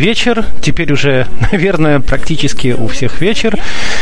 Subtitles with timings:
[0.00, 0.44] вечер.
[0.60, 3.58] Теперь уже, наверное, практически у всех вечер.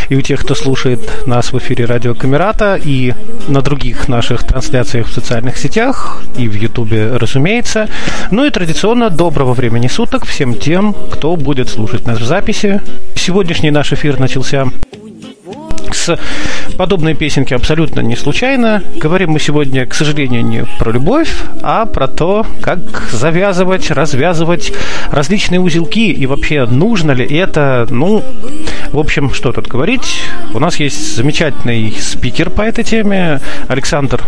[0.09, 3.13] И у тех, кто слушает нас в эфире Радио Камерата и
[3.49, 7.89] на других наших трансляциях в социальных сетях и в Ютубе, разумеется.
[8.31, 12.81] Ну и традиционно доброго времени суток всем тем, кто будет слушать нас в записи.
[13.17, 14.69] Сегодняшний наш эфир начался
[16.17, 18.83] с подобной песенки абсолютно не случайно.
[18.97, 21.31] Говорим мы сегодня, к сожалению, не про любовь,
[21.63, 22.79] а про то, как
[23.11, 24.73] завязывать, развязывать
[25.11, 27.87] различные узелки и вообще нужно ли это.
[27.91, 28.25] Ну,
[28.93, 30.23] в общем, что тут говорить.
[30.55, 34.23] У нас есть замечательный спикер по этой теме, Александр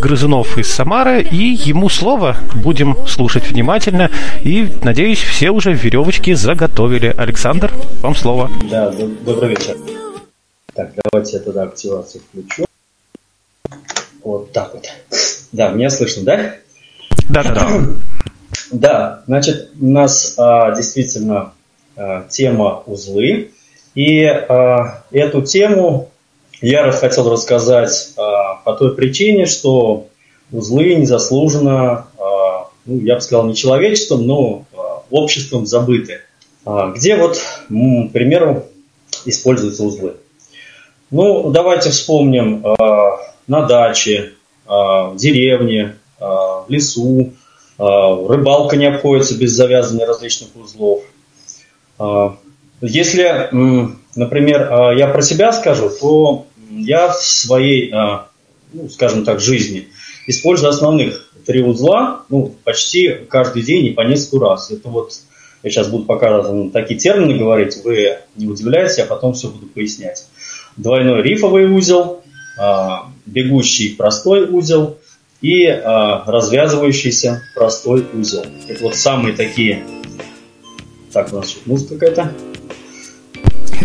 [0.00, 4.10] Грызунов из Самары, и ему слово будем слушать внимательно.
[4.42, 7.14] И, надеюсь, все уже веревочки заготовили.
[7.16, 8.50] Александр, вам слово.
[8.70, 8.92] Да,
[9.24, 9.76] добрый вечер.
[10.76, 12.66] Так, давайте я тогда активацию включу.
[14.22, 14.86] Вот так вот.
[15.50, 16.56] Да, меня слышно, да?
[17.30, 17.80] Да, да, да.
[18.72, 21.54] Да, значит, у нас а, действительно
[21.96, 23.52] а, тема узлы.
[23.94, 26.10] И а, эту тему
[26.60, 30.08] я хотел рассказать а, по той причине, что
[30.52, 36.20] узлы незаслуженно, а, ну, я бы сказал, не человечеством, но а, обществом забыты.
[36.66, 38.66] А, где вот, к примеру,
[39.24, 40.16] используются узлы.
[41.10, 42.76] Ну, давайте вспомним э,
[43.46, 44.32] на даче,
[44.66, 47.32] э, в деревне, э, в лесу.
[47.78, 51.02] Рыбалка не обходится без завязывания различных узлов.
[52.80, 53.50] Если,
[54.14, 57.92] например, я про себя скажу, то я в своей,
[58.72, 59.88] ну, скажем так, жизни
[60.26, 64.70] использую основных три узла ну, почти каждый день и по несколько раз.
[64.70, 65.12] Это вот
[65.62, 70.26] я сейчас буду пока такие термины говорить, вы не удивляйтесь, я потом все буду пояснять
[70.76, 72.22] двойной рифовый узел,
[72.58, 74.98] а, бегущий простой узел
[75.40, 78.44] и а, развязывающийся простой узел.
[78.68, 79.84] Это вот самые такие...
[81.12, 82.32] Так, у нас тут музыка какая-то.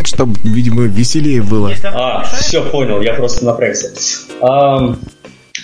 [0.04, 1.72] Чтобы, видимо, веселее было.
[1.84, 3.94] А, все, понял, я просто напрягся.
[4.42, 4.96] А,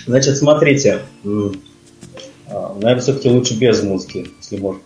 [0.06, 1.00] значит, смотрите.
[2.50, 4.80] Наверное, все-таки лучше без музыки, если можно.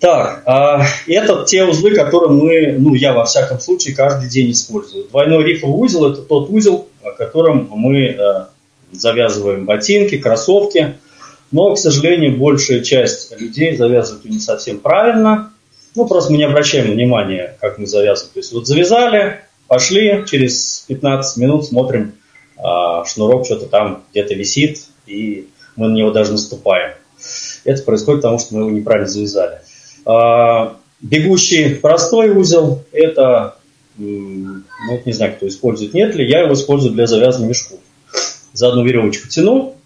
[0.00, 5.04] Так, а, это те узлы, которые мы, ну, я во всяком случае каждый день использую.
[5.08, 8.50] Двойной рифовый узел– это тот узел, о котором мы а,
[8.92, 10.94] завязываем ботинки, кроссовки.
[11.50, 15.52] Но, к сожалению, большая часть людей завязывают не совсем правильно.
[15.96, 18.34] Ну, просто мы не обращаем внимания, как мы завязываем.
[18.34, 22.12] То есть вот завязали, пошли, через 15 минут смотрим,
[22.56, 26.92] а, шнурок что-то там где-то висит, и мы на него даже наступаем.
[27.64, 29.58] Это происходит потому, что мы его неправильно завязали.
[30.08, 33.58] А, бегущий простой узел– это,
[33.98, 34.62] ну,
[35.04, 37.78] не знаю, кто использует, нет ли, я его использую для завязывания мешков.
[38.54, 39.76] За одну веревочку тяну,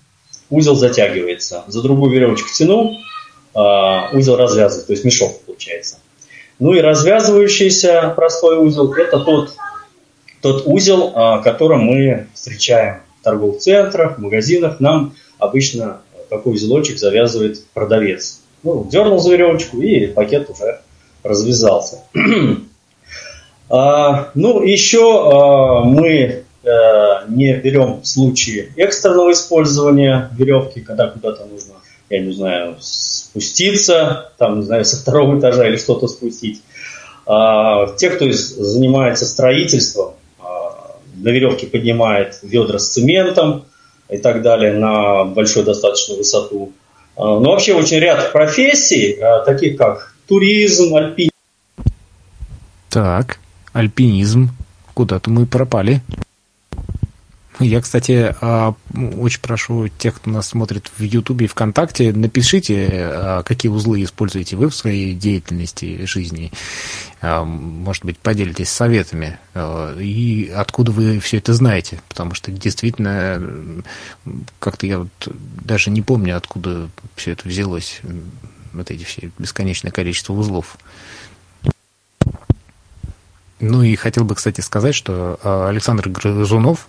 [0.48, 1.64] узел затягивается.
[1.66, 2.98] За другую веревочку тяну,
[3.52, 5.98] а, узел развязывается, то есть мешок получается.
[6.60, 9.54] Ну и развязывающийся простой узел– это тот,
[10.40, 14.78] тот узел, а, который мы встречаем в торговых центрах, в магазинах.
[14.78, 18.41] Нам обычно такой узелочек завязывает продавец.
[18.62, 20.80] Ну, дернул за веревочку, и пакет уже
[21.22, 22.00] развязался.
[23.68, 31.74] а, ну, еще а, мы а, не берем случаи экстренного использования веревки, когда куда-то нужно,
[32.08, 36.62] я не знаю, спуститься, там, не знаю, со второго этажа или что-то спустить.
[37.26, 43.64] А, те, кто занимается строительством, а, на веревке поднимает ведра с цементом
[44.08, 46.72] и так далее на большую достаточно высоту.
[47.16, 51.32] А, ну, вообще очень ряд профессий, а, таких как туризм, альпинизм.
[52.88, 53.38] Так,
[53.72, 54.50] альпинизм.
[54.94, 56.00] Куда-то мы пропали.
[57.62, 63.42] Я, кстати, а, очень прошу тех, кто нас смотрит в Ютубе и ВКонтакте, напишите, а,
[63.42, 66.52] какие узлы используете вы в своей деятельности жизни.
[67.20, 69.38] А, может быть, поделитесь советами.
[69.98, 72.00] И откуда вы все это знаете.
[72.08, 73.42] Потому что действительно,
[74.58, 75.28] как-то я вот
[75.64, 78.00] даже не помню, откуда все это взялось.
[78.72, 80.78] Вот эти все бесконечное количество узлов.
[83.62, 85.38] Ну и хотел бы, кстати, сказать, что
[85.68, 86.86] Александр Грызунов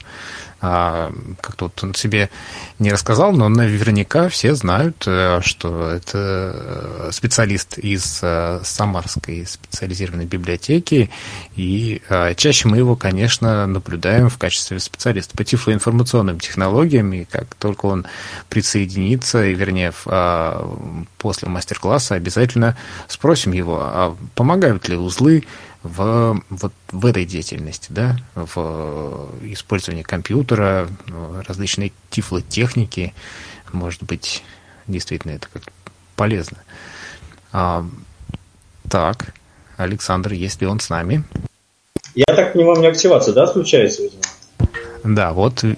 [0.65, 1.11] а,
[1.41, 2.29] как-то вот он себе
[2.79, 10.23] не рассказал, но наверняка все знают, э, что это э, специалист из э, Самарской специализированной
[10.23, 11.09] библиотеки,
[11.57, 12.01] и
[12.37, 18.05] чаще мы его, конечно, наблюдаем в качестве специалиста по тифлоинформационным технологиям, и как только он
[18.47, 19.91] присоединится, и вернее,
[21.17, 22.77] после мастер-класса обязательно
[23.09, 25.43] спросим его, а помогают ли узлы
[25.83, 30.87] в, вот в этой деятельности, да, в использовании компьютера,
[31.47, 33.13] различной тифлотехники,
[33.71, 34.43] может быть,
[34.87, 35.63] действительно это как
[36.15, 36.57] полезно.
[37.51, 37.85] А,
[38.89, 39.33] так,
[39.77, 41.23] Александр, есть ли он с нами?
[42.15, 44.21] Я так понимаю, у меня активация, да, случается, видимо?
[45.03, 45.75] Да, вот, э,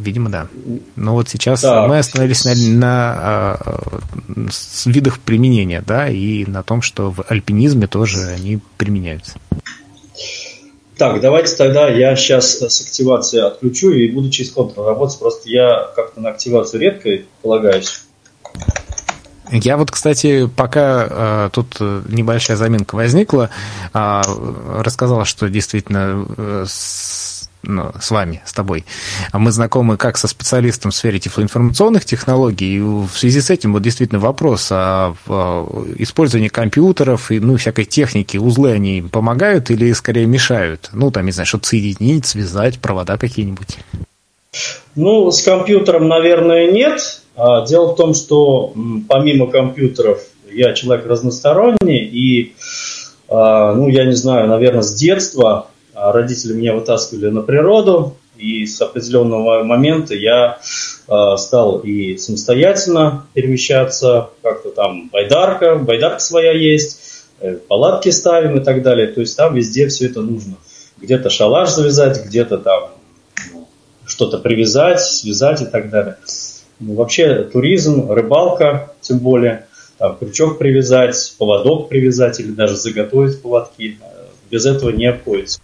[0.00, 0.48] видимо, да.
[0.96, 1.88] Но вот сейчас так.
[1.88, 4.00] мы остановились на, на а,
[4.86, 9.38] видах применения, да, и на том, что в альпинизме тоже они применяются.
[10.98, 15.18] Так, давайте тогда я сейчас с активации отключу и буду через контур работать.
[15.18, 17.10] Просто я как-то на активацию редко
[17.40, 18.02] полагаюсь.
[19.50, 23.50] Я вот, кстати, пока э, тут небольшая заминка возникла,
[23.92, 24.22] э,
[24.78, 27.31] рассказала, что действительно э, с
[27.62, 28.84] ну, с вами, с тобой.
[29.30, 33.72] А мы знакомы как со специалистом в сфере тифлоинформационных технологий, и в связи с этим
[33.72, 35.14] вот действительно вопрос о,
[35.96, 40.90] использовании компьютеров и ну, всякой техники, узлы они помогают или скорее мешают?
[40.92, 43.78] Ну, там, не знаю, что-то соединить, связать, провода какие-нибудь.
[44.94, 47.22] Ну, с компьютером, наверное, нет.
[47.36, 48.74] А дело в том, что
[49.08, 50.20] помимо компьютеров
[50.50, 52.54] я человек разносторонний, и,
[53.28, 55.68] а, ну, я не знаю, наверное, с детства
[56.10, 60.58] родители меня вытаскивали на природу, и с определенного момента я
[61.08, 68.64] э, стал и самостоятельно перемещаться, как-то там байдарка, байдарка своя есть, э, палатки ставим и
[68.64, 69.08] так далее.
[69.08, 70.54] То есть там везде все это нужно.
[70.98, 72.90] Где-то шалаш завязать, где-то там
[73.52, 73.68] ну,
[74.06, 76.16] что-то привязать, связать и так далее.
[76.80, 79.66] Ну, вообще туризм, рыбалка, тем более,
[79.98, 85.60] там, крючок привязать, поводок привязать или даже заготовить поводки, э, без этого не обходится.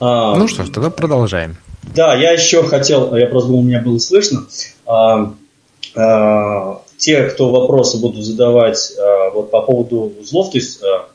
[0.00, 1.56] А, ну что ж, тогда продолжаем.
[1.94, 4.46] Да, я еще хотел, я просто думал, меня было слышно.
[4.86, 5.32] А,
[5.94, 11.08] а, те, кто вопросы будут задавать а, вот по поводу узлов, то есть, а,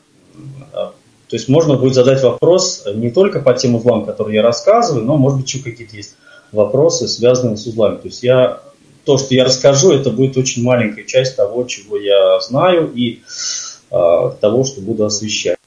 [0.72, 0.92] а,
[1.28, 5.16] то есть можно будет задать вопрос не только по тем узлам, которые я рассказываю, но
[5.16, 6.14] может быть еще какие-то есть
[6.52, 7.96] вопросы, связанные с узлами.
[7.96, 8.60] То есть я
[9.04, 13.22] то, что я расскажу, это будет очень маленькая часть того, чего я знаю и
[13.90, 15.58] э, того, что буду освещать.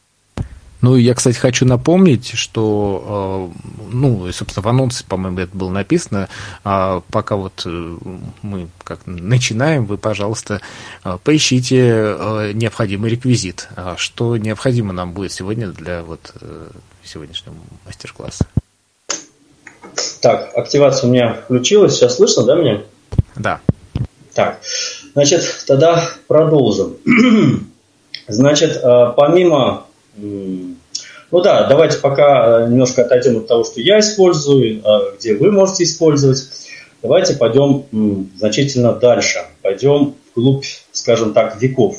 [0.86, 6.30] Ну, я, кстати, хочу напомнить, что, э, ну, собственно, в анонсе, по-моему, это было написано,
[6.64, 7.98] а пока вот э,
[8.44, 10.62] мы как начинаем, вы, пожалуйста,
[11.04, 12.16] э, поищите
[12.54, 13.68] необходимый реквизит.
[13.76, 16.32] А что необходимо нам будет сегодня для вот
[17.04, 17.56] сегодняшнего
[17.88, 18.46] мастер-класса?
[20.22, 22.84] Так, активация у меня включилась, сейчас слышно, да, меня?
[23.36, 23.60] Да.
[24.36, 24.60] Так,
[25.16, 26.98] значит, тогда продолжим.
[28.28, 28.82] Значит,
[29.16, 29.86] помимо
[31.36, 35.52] ну да, давайте пока э, немножко отойдем от того, что я использую, э, где вы
[35.52, 36.48] можете использовать.
[37.02, 37.84] Давайте пойдем
[38.38, 39.40] значительно дальше.
[39.62, 40.64] Пойдем вглубь,
[40.94, 41.98] скажем так, веков.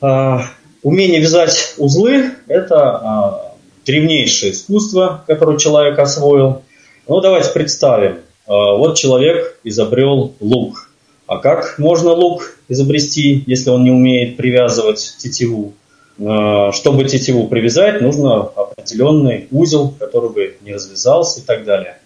[0.00, 0.40] А,
[0.82, 3.54] умение вязать узлы– это а,
[3.84, 6.62] древнейшее искусство, которое человек освоил.
[7.08, 8.20] Ну, давайте представим.
[8.46, 10.88] А, вот человек изобрел лук.
[11.26, 15.74] А как можно лук изобрести, если он не умеет привязывать тетиву?
[16.20, 21.98] Э, чтобы тетиву привязать, нужно определенный узел, который бы не развязался и так далее.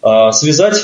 [0.00, 0.76] А, связать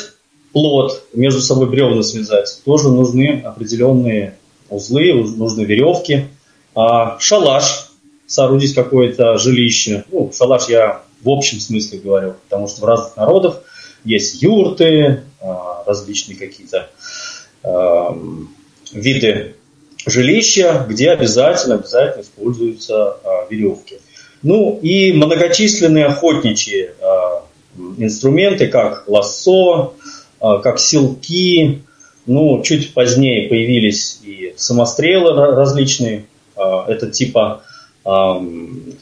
[0.53, 4.37] плод, между собой бревна связать, тоже нужны определенные
[4.69, 6.27] узлы, нужны веревки.
[6.75, 7.91] А, шалаш,
[8.27, 10.05] соорудить какое-то жилище.
[10.11, 13.63] Ну, шалаш я в общем смысле говорю, потому что в разных народах
[14.05, 15.23] есть юрты,
[15.87, 16.91] различные какие-то
[18.93, 19.55] виды
[20.07, 23.99] жилища, где обязательно, обязательно используются а, веревки.
[24.43, 27.45] Ну и многочисленные охотничьи а,
[27.99, 29.95] инструменты, как лассо,
[30.41, 31.83] а, как силки.
[32.27, 36.27] Ну, чуть позднее появились и самострелы различные.
[36.57, 37.63] А, это типа,
[38.05, 38.43] а,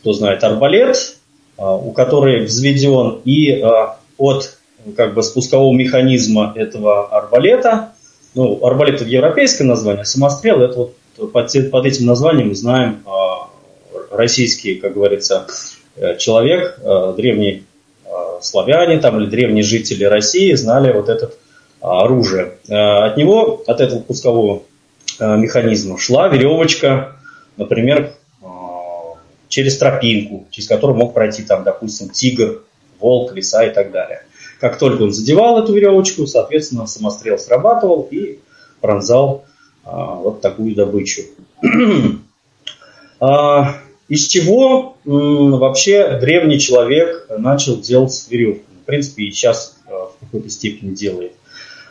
[0.00, 1.16] кто знает, арбалет,
[1.56, 4.59] а, у которой взведен и а, от
[4.97, 7.91] как бы спускового механизма этого арбалета.
[8.34, 13.02] Ну, арбалет это европейское название, самострел это вот под, под этим названием мы знаем
[14.10, 15.46] российский, как говорится,
[16.18, 16.78] человек,
[17.16, 17.64] древний
[18.40, 21.30] славяне там, или древние жители России знали вот это
[21.80, 22.54] оружие.
[22.68, 24.62] От него, от этого пускового
[25.20, 27.16] механизма шла веревочка,
[27.56, 28.14] например,
[29.48, 32.62] через тропинку, через которую мог пройти там, допустим, тигр,
[32.98, 34.22] волк, лиса и так далее.
[34.62, 38.38] Как только он задевал эту веревочку, соответственно, самострел срабатывал и
[38.81, 39.45] пронзал
[39.85, 41.23] а, вот такую добычу.
[43.21, 43.75] а,
[44.07, 48.62] из чего м, вообще древний человек начал делать веревку?
[48.83, 51.33] В принципе, и сейчас а, в какой-то степени делает.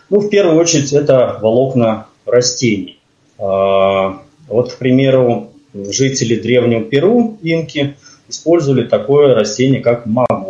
[0.09, 3.01] Ну, в первую очередь, это волокна растений.
[3.37, 7.97] А, вот, к примеру, жители древнего Перу, инки,
[8.29, 10.40] использовали такое растение, как магуэй.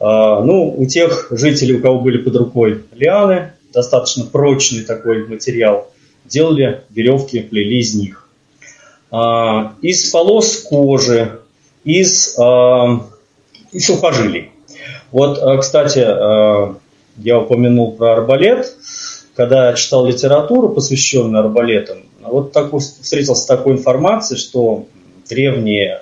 [0.00, 5.90] А, ну, у тех жителей, у кого были под рукой лианы, достаточно прочный такой материал,
[6.24, 8.28] делали веревки, плели из них.
[9.10, 11.40] А, из полос кожи,
[11.84, 13.00] из, а,
[13.72, 14.50] из сухожилий.
[15.10, 18.76] Вот, кстати, я упомянул про арбалет.
[19.34, 24.86] Когда я читал литературу, посвященную арбалетам, вот так, встретился с такой информацией, что
[25.28, 25.98] древние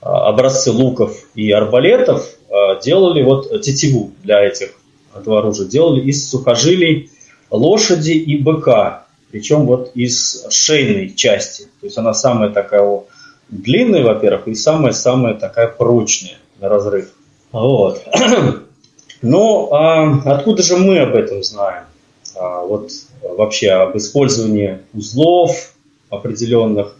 [0.00, 4.70] образцы луков и арбалетов а, делали вот тетиву для этих
[5.14, 7.10] этого оружия, делали из сухожилий
[7.50, 11.64] лошади и быка, причем вот из шейной части.
[11.80, 13.02] То есть она самая такая
[13.48, 17.10] длинная, во-первых, и самая-самая такая прочная на разрыв.
[17.52, 18.02] Вот.
[19.22, 21.84] Но а, откуда же мы об этом знаем?
[22.36, 22.90] А, вот
[23.22, 25.74] вообще об использовании узлов
[26.08, 26.96] определенных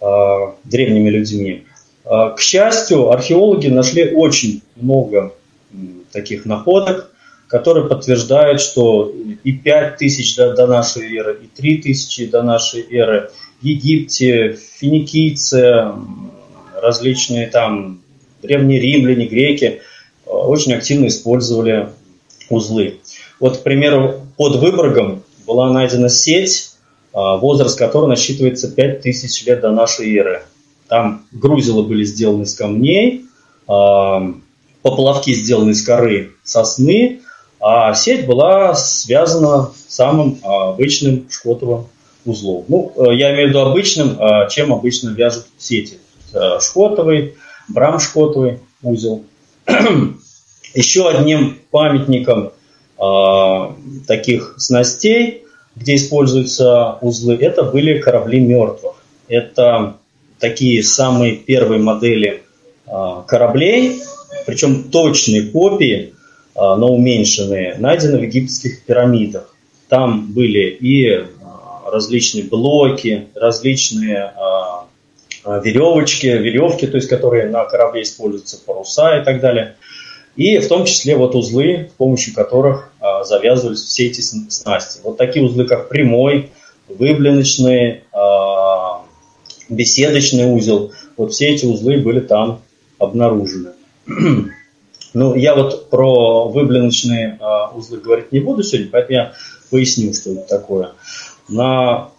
[0.00, 1.64] а, древними людьми.
[2.04, 5.34] А, к счастью, археологи нашли очень много
[6.12, 7.10] таких находок,
[7.48, 9.12] которые подтверждают, что
[9.42, 13.30] и 5000 до, до нашей эры, и 3000 до нашей эры
[13.62, 15.86] Египте, финикийцы,
[16.74, 18.00] различные там
[18.42, 19.80] древние римляне, греки
[20.26, 21.88] очень активно использовали
[22.50, 23.00] узлы.
[23.40, 26.70] Вот, к примеру, под Выборгом была найдена сеть,
[27.12, 30.42] а, возраст которой насчитывается 5000 лет до нашей эры.
[30.88, 33.26] Там грузила были сделаны из камней,
[33.66, 34.34] а,
[34.82, 37.20] поплавки сделаны из коры сосны,
[37.60, 41.86] а сеть была связана самым обычным шкотовым
[42.24, 42.64] узлом.
[42.68, 45.98] Ну, э, я имею в виду обычным, а, чем обычно вяжут сети.
[46.32, 47.34] Э, шкотовый,
[47.68, 49.24] брамшкотовый узел.
[50.74, 52.52] Еще одним памятником
[52.98, 53.74] а,
[54.06, 58.96] таких снастей, где используются узлы, это были корабли мертвых.
[59.28, 59.96] Это
[60.38, 62.42] такие самые первые модели
[62.86, 64.02] а, кораблей,
[64.46, 66.14] причем точные копии,
[66.54, 69.54] а, но уменьшенные, найдены в египетских пирамидах.
[69.88, 71.24] Там были и
[71.90, 74.34] различные блоки, различные
[75.46, 79.76] веревочки, веревки, то есть которые на корабле используются, паруса и так далее–
[80.38, 85.00] и в том числе вот узлы, с помощью которых а, завязывались все эти снасти.
[85.02, 86.50] Вот такие узлы, как прямой,
[86.88, 88.37] выблиночный, а,
[89.68, 92.60] беседочный узел, вот все эти узлы были там
[92.98, 93.70] обнаружены.
[95.14, 99.32] Ну, я вот про выблиночные а, узлы говорить не буду сегодня, поэтому я
[99.70, 100.90] поясню, что это такое.
[101.48, 102.10] На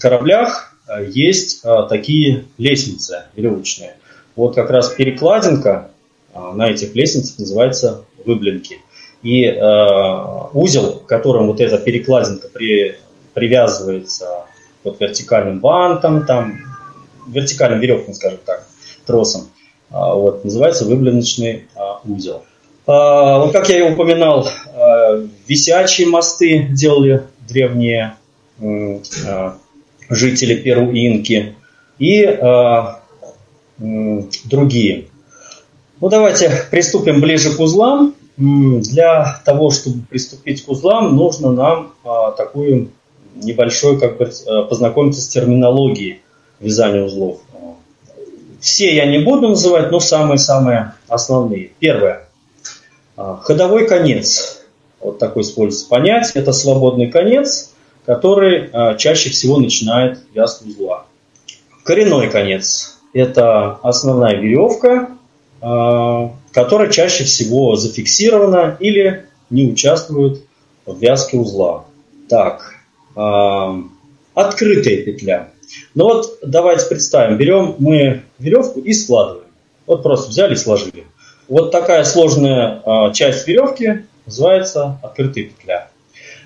[0.00, 3.96] кораблях а, есть а, такие лестницы веревочные.
[4.36, 5.90] Вот как раз перекладинка
[6.32, 8.80] а, на этих лестницах называется выблинки.
[9.22, 12.98] И э, узел, которым вот эта перекладинка при,
[13.32, 14.44] привязывается
[14.84, 16.58] вот вертикальным бантом, там,
[17.26, 18.66] вертикальным веревкам, скажем так,
[19.06, 19.48] тросом,
[19.90, 22.44] э, вот, называется выблиночный э, узел.
[22.86, 24.48] Э, вот как я и упоминал,
[25.46, 28.16] висячие мосты делали древние
[30.10, 31.54] жители Перу Инки
[31.98, 32.38] и
[34.44, 35.06] другие.
[36.00, 38.14] Ну, давайте приступим ближе к узлам.
[38.36, 42.90] Для того, чтобы приступить к узлам, нужно нам а, такую
[43.34, 46.22] небольшой, как бы, а, познакомиться с терминологией
[46.60, 47.40] вязания узлов.
[48.60, 51.72] Все я не буду называть, но самые-самые основные.
[51.80, 52.26] Первое.
[53.16, 54.62] А, ходовой конец.
[55.00, 56.42] Вот такой используется понятие.
[56.42, 57.74] Это свободный конец,
[58.06, 61.04] который а, чаще всего начинает вязку узла.
[61.84, 62.98] Коренной конец.
[63.12, 65.10] Это основная веревка,
[65.60, 70.42] а, которая чаще всего зафиксирована или не участвует
[70.86, 71.84] в вязке узла.
[72.28, 72.74] Так,
[73.14, 75.50] открытая петля.
[75.94, 79.46] Ну вот давайте представим, берем мы веревку и складываем.
[79.86, 81.04] Вот просто взяли и сложили.
[81.48, 85.88] Вот такая сложная э, часть веревки называется открытая петля.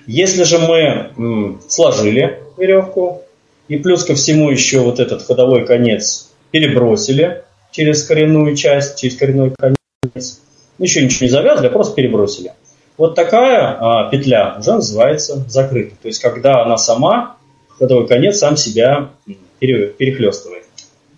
[0.07, 3.21] Если же мы м, сложили веревку
[3.67, 9.53] и плюс ко всему еще вот этот ходовой конец перебросили через коренную часть, через коренной
[9.57, 10.41] конец,
[10.79, 12.53] еще ничего не завязали, а просто перебросили.
[12.99, 15.95] Вот такая а, петля уже называется закрытой.
[16.01, 17.37] То есть, когда она сама,
[17.69, 19.11] ходовой конец сам себя
[19.59, 20.65] перехлестывает.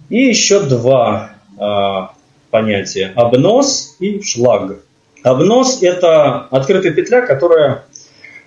[0.10, 2.12] И еще два а,
[2.52, 3.12] понятия.
[3.16, 4.84] Обнос и шлаг.
[5.24, 7.86] Обнос– это открытая петля, которая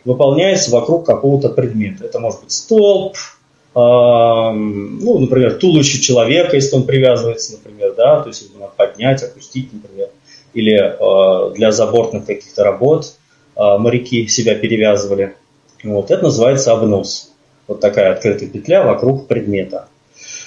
[0.05, 2.05] выполняется вокруг какого-то предмета.
[2.05, 8.29] Это может быть столб, э, ну, например, туловище человека, если он привязывается, например, да, то
[8.29, 10.09] есть его надо поднять, опустить, например,
[10.53, 13.15] или э, для забортных каких-то работ
[13.57, 15.37] моряки себя перевязывали.
[15.83, 17.33] Вот, это называется обнос.
[17.67, 19.89] Вот такая открытая петля вокруг предмета.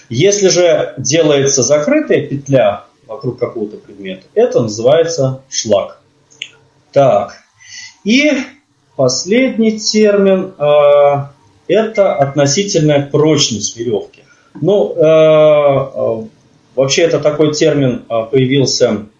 [0.09, 6.01] Если же делается закрытая петля вокруг какого-то предмета, это называется шлак.
[6.91, 7.37] Так,
[8.03, 8.31] и
[8.97, 11.27] Последний термин э,–
[11.67, 14.23] это относительная прочность веревки.
[14.59, 16.27] Ну, э, э,
[16.75, 19.16] вообще это такой термин э, появился э,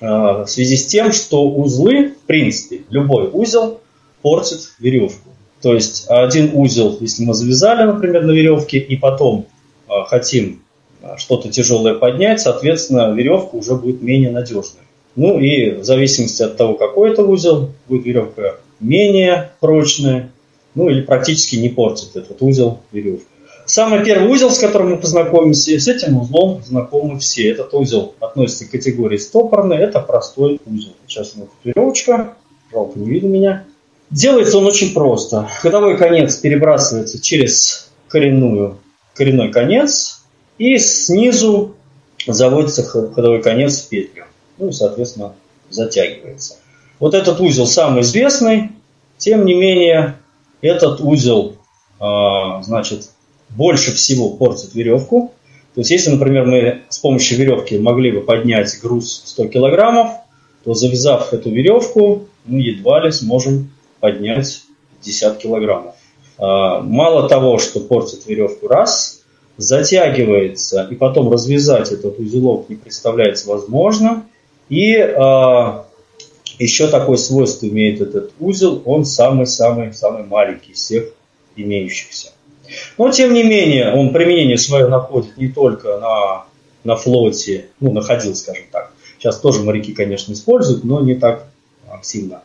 [0.00, 3.80] в связи с тем, что узлы, в принципе, любой узел
[4.22, 5.30] портит веревку.
[5.62, 9.46] То есть один узел, если мы завязали, например, на веревке, и потом
[9.88, 10.62] э, хотим
[11.16, 14.82] что-то тяжелое поднять, соответственно, веревка уже будет менее надежной.
[15.16, 20.30] Ну и в зависимости от того, какой это узел, будет веревка менее прочная,
[20.74, 23.26] ну или практически не портит этот узел веревки.
[23.70, 27.52] Самый первый узел, с которым мы познакомимся, с этим узлом знакомы все.
[27.52, 30.90] Этот узел относится к категории стопорный, это простой узел.
[31.06, 32.34] Сейчас у нас веревочка,
[32.72, 33.64] жалко не видно меня.
[34.10, 35.48] Делается он очень просто.
[35.60, 38.78] Ходовой конец перебрасывается через коренную,
[39.14, 40.24] коренной конец,
[40.58, 41.76] и снизу
[42.26, 44.24] заводится ходовой конец в петлю.
[44.58, 45.34] Ну и, соответственно,
[45.68, 46.56] затягивается.
[46.98, 48.72] Вот этот узел самый известный,
[49.16, 50.16] тем не менее,
[50.60, 51.54] этот узел,
[52.00, 53.09] а, значит,
[53.50, 55.32] больше всего портит веревку.
[55.74, 60.12] То есть, если, например, мы с помощью веревки могли бы поднять груз 100 килограммов,
[60.64, 64.62] то завязав эту веревку, мы едва ли сможем поднять
[65.02, 65.94] 50 килограммов.
[66.38, 69.22] А, мало того, что портит веревку раз,
[69.56, 74.24] затягивается, и потом развязать этот узелок не представляется возможным.
[74.68, 75.86] И а,
[76.58, 81.12] еще такое свойство имеет этот узел, он самый-самый-самый маленький из всех
[81.56, 82.32] имеющихся.
[82.98, 86.44] Но, тем не менее, он применение свое находит не только на,
[86.84, 88.92] на флоте, ну, находил, скажем так.
[89.18, 91.46] Сейчас тоже моряки, конечно, используют, но не так
[91.88, 92.42] активно.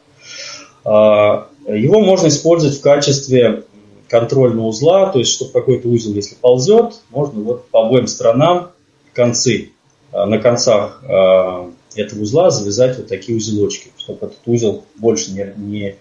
[0.84, 3.64] А, его можно использовать в качестве
[4.08, 8.72] контрольного узла, то есть, чтобы какой-то узел, если ползет, можно вот по обоим сторонам
[9.14, 9.72] концы,
[10.12, 15.54] а, на концах а, этого узла завязать вот такие узелочки, чтобы этот узел больше не,
[15.58, 15.96] не,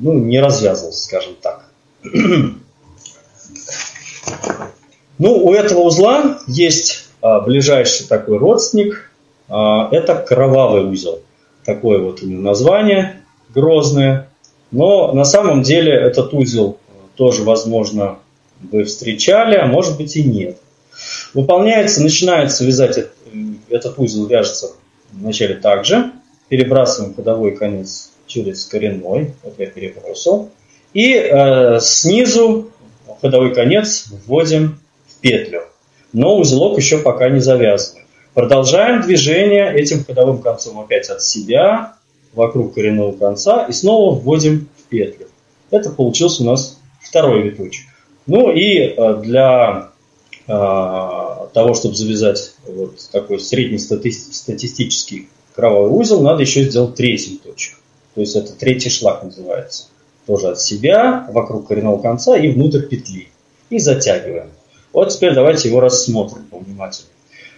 [0.00, 1.68] ну, не развязывался, скажем так.
[5.18, 9.10] Ну, у этого узла есть а, ближайший такой родственник.
[9.48, 11.20] А, это кровавый узел.
[11.64, 13.22] Такое вот у него название
[13.54, 14.28] грозное.
[14.70, 16.78] Но на самом деле этот узел
[17.14, 18.18] тоже, возможно,
[18.60, 20.58] вы встречали, а может быть и нет.
[21.34, 22.98] Выполняется, начинается вязать
[23.68, 24.72] этот узел, вяжется
[25.12, 26.12] вначале также,
[26.48, 30.50] перебрасываем ходовой конец через коренной, вот я перебросил,
[30.94, 32.71] и э, снизу
[33.22, 35.62] ходовой конец вводим в петлю.
[36.12, 38.00] Но узелок еще пока не завязан.
[38.34, 41.94] Продолжаем движение этим ходовым концом опять от себя,
[42.34, 45.28] вокруг коренного конца, и снова вводим в петлю.
[45.70, 47.86] Это получился у нас второй виточек.
[48.26, 49.90] Ну и э, для
[50.48, 57.78] а, того, чтобы завязать вот такой среднестатистический кровавый узел, надо еще сделать третий точек.
[58.14, 59.84] То есть это третий шлак называется.
[60.26, 63.28] Тоже от себя, вокруг коренного конца и внутрь петли.
[63.70, 64.50] И затягиваем.
[64.92, 67.12] Вот теперь давайте его рассмотрим повнимательнее.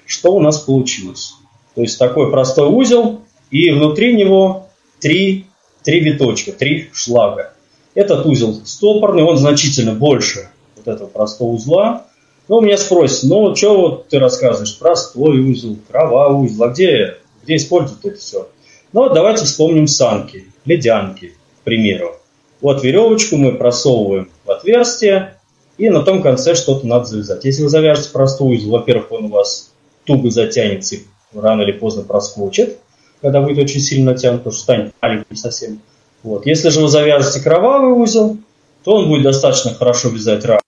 [0.07, 1.35] Что у нас получилось?
[1.75, 4.69] То есть такой простой узел, и внутри него
[5.01, 5.47] три,
[5.83, 7.53] три виточка, три шлага.
[7.95, 12.07] Этот узел стопорный, он значительно больше вот этого простого узла.
[12.49, 17.57] Ну, меня спросят, ну, что вот ты рассказываешь, простой узел, кровавый узел, а где, где
[17.57, 18.49] используют это все?
[18.93, 22.17] Ну, давайте вспомним санки, ледянки, к примеру.
[22.65, 25.37] Вот веревочку мы просовываем в отверстие,
[25.77, 27.45] и на том конце что-то надо завязать.
[27.45, 29.71] Если вы завяжете простой узел, во-первых, он у вас
[30.05, 31.03] туго затянется и
[31.35, 32.79] рано или поздно проскочит,
[33.21, 35.83] когда будет очень сильно натянут, потому что станет маленький совсем.
[36.23, 36.47] Вот.
[36.47, 38.39] Если же вы завяжете кровавый узел,
[38.83, 40.63] то он будет достаточно хорошо вязать раз.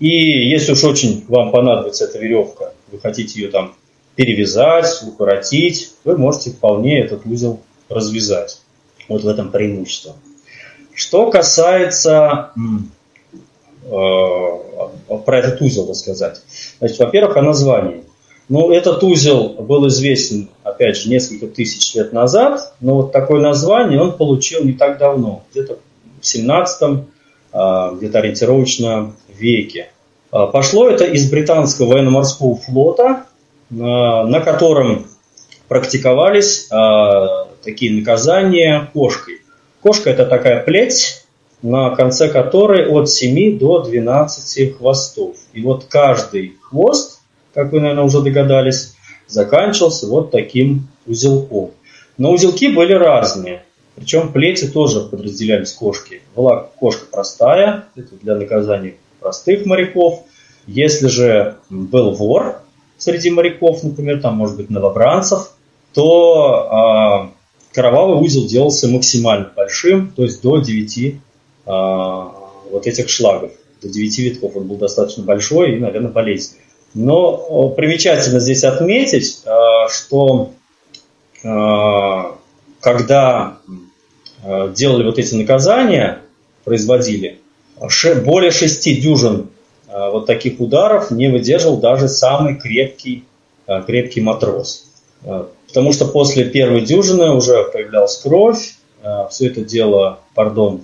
[0.00, 3.74] И если уж очень вам понадобится эта веревка, вы хотите ее там
[4.14, 8.60] перевязать, укоротить, вы можете вполне этот узел развязать.
[9.08, 10.16] Вот в этом преимущество.
[10.94, 12.50] Что касается
[13.84, 16.40] э, про этот узел рассказать.
[16.78, 18.04] Значит, во-первых, о названии.
[18.48, 24.00] Ну, этот узел был известен, опять же, несколько тысяч лет назад, но вот такое название
[24.00, 25.78] он получил не так давно, где-то
[26.20, 27.04] в 17
[27.52, 29.90] а, где-то ориентировочно веке.
[30.30, 33.24] А, пошло это из британского военно-морского флота,
[33.70, 35.06] а, на котором
[35.68, 36.68] практиковались
[37.64, 39.40] такие наказания кошкой.
[39.84, 41.26] Кошка– это такая плеть,
[41.60, 45.36] на конце которой от 7 до 12 хвостов.
[45.52, 47.20] И вот каждый хвост,
[47.52, 48.94] как вы, наверное, уже догадались,
[49.26, 51.72] заканчивался вот таким узелком.
[52.16, 53.62] Но узелки были разные.
[53.94, 56.22] Причем плети тоже подразделялись кошки.
[56.34, 60.22] Была кошка простая, это для наказания простых моряков.
[60.66, 62.62] Если же был вор
[62.96, 65.50] среди моряков, например, там может быть новобранцев,
[65.92, 67.43] то э,
[67.74, 71.12] кровавый узел делался максимально большим, то есть до 9 э,
[71.66, 72.32] а,
[72.70, 73.52] вот этих шлагов.
[73.82, 76.62] До 9 витков он был достаточно большой и, наверное, болезненный.
[76.94, 79.50] Но примечательно здесь отметить, э,
[79.90, 80.52] что
[81.42, 82.22] э,
[82.80, 83.58] когда
[84.44, 86.20] Э, делали вот эти наказания,
[86.64, 87.40] производили,
[88.24, 89.48] более шести дюжин
[89.88, 93.24] э, вот таких ударов не выдержал даже самый крепкий,
[93.66, 94.90] э, крепкий матрос.
[95.24, 98.74] Потому что после первой дюжины уже появлялась кровь,
[99.30, 100.82] все это дело, пардон,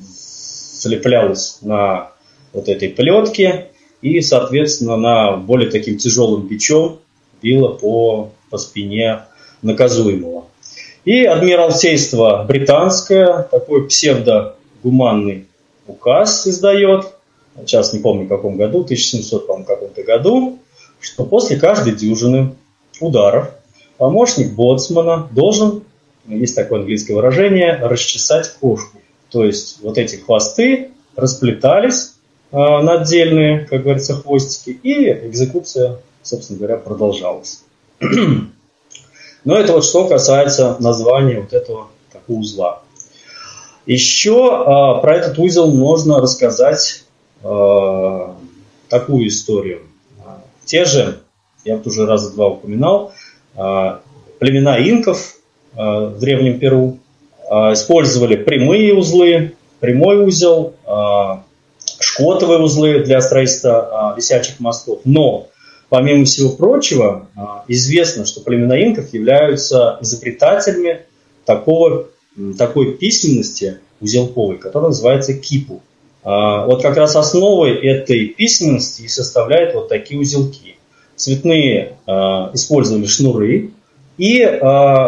[0.80, 2.12] слеплялось на
[2.52, 3.68] вот этой плетке
[4.02, 6.98] и, соответственно, на более таким тяжелым бичом
[7.42, 9.22] било по, по спине
[9.62, 10.46] наказуемого.
[11.04, 15.46] И Адмиралтейство британское, такой псевдогуманный
[15.86, 17.12] указ издает,
[17.64, 20.58] сейчас не помню в каком году, 1700 по каком-то году,
[21.00, 22.54] что после каждой дюжины
[23.00, 23.50] ударов
[24.00, 25.84] помощник боцмана должен,
[26.26, 28.98] есть такое английское выражение, расчесать кошку.
[29.30, 32.14] То есть вот эти хвосты расплетались
[32.50, 37.62] э, на отдельные, как говорится, хвостики, и экзекуция, собственно говоря, продолжалась.
[39.44, 42.82] Но это вот что касается названия вот этого такого узла.
[43.84, 47.04] Еще э, про этот узел можно рассказать
[47.42, 48.28] э,
[48.88, 49.82] такую историю.
[50.64, 51.20] Те же,
[51.66, 53.12] я вот уже раза два упоминал,
[53.54, 55.36] племена инков
[55.74, 56.98] э, в Древнем Перу
[57.50, 60.74] э, использовали прямые узлы, прямой узел,
[61.98, 65.00] шкотовые узлы для строительства висячих мостов.
[65.04, 65.50] Но
[65.90, 71.00] Помимо всего прочего, а, известно, что племена инков являются изобретателями
[71.44, 72.06] такого,
[72.56, 75.82] такой письменности узелковой, которая называется кипу.
[76.22, 80.69] А, вот как раз основой этой письменности и составляют вот такие узелки.
[81.20, 83.70] Цветные а, использовали шнуры,
[84.16, 84.44] и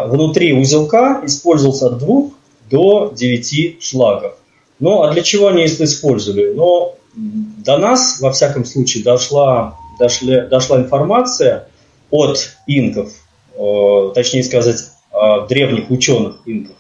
[0.07, 2.33] внутри узелка использовался от двух
[2.71, 4.37] до девяти шлагов.
[4.79, 6.55] Ну, а для чего они это использовали?
[6.55, 11.69] Но до нас, во всяком случае, дошла дошли, дошла информация
[12.11, 13.13] от инков,
[13.57, 16.77] э, точнее сказать, э, древних ученых инков,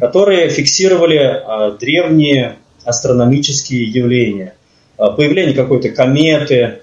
[0.00, 4.54] которые фиксировали э, древние астрономические явления.
[4.96, 6.82] Появление какой-то кометы,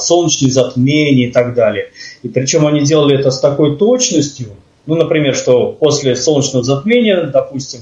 [0.00, 1.90] солнечные затмения и так далее.
[2.22, 4.48] И причем они делали это с такой точностью,
[4.86, 7.80] ну, например, что после солнечного затмения, допустим,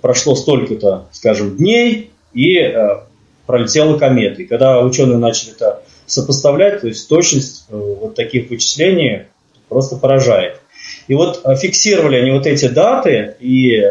[0.00, 3.00] прошло столько-то, скажем, дней, и э,
[3.46, 4.42] пролетела комета.
[4.42, 9.24] И когда ученые начали это сопоставлять, то есть точность э, вот таких вычислений
[9.68, 10.60] просто поражает.
[11.06, 13.82] И вот э, фиксировали они вот эти даты и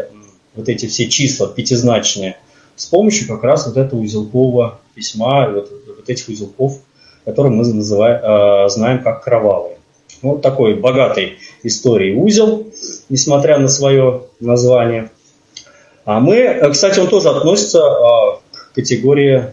[0.54, 2.36] вот эти все числа пятизначные
[2.76, 6.80] с помощью как раз вот этого узелкового письма, вот, вот этих узелков,
[7.28, 9.76] которые мы называем, э, знаем как кровавые.
[10.22, 12.66] Вот такой богатой истории узел,
[13.10, 15.10] несмотря на свое название.
[16.06, 17.80] А мы, кстати, он тоже относится
[18.50, 19.44] к категории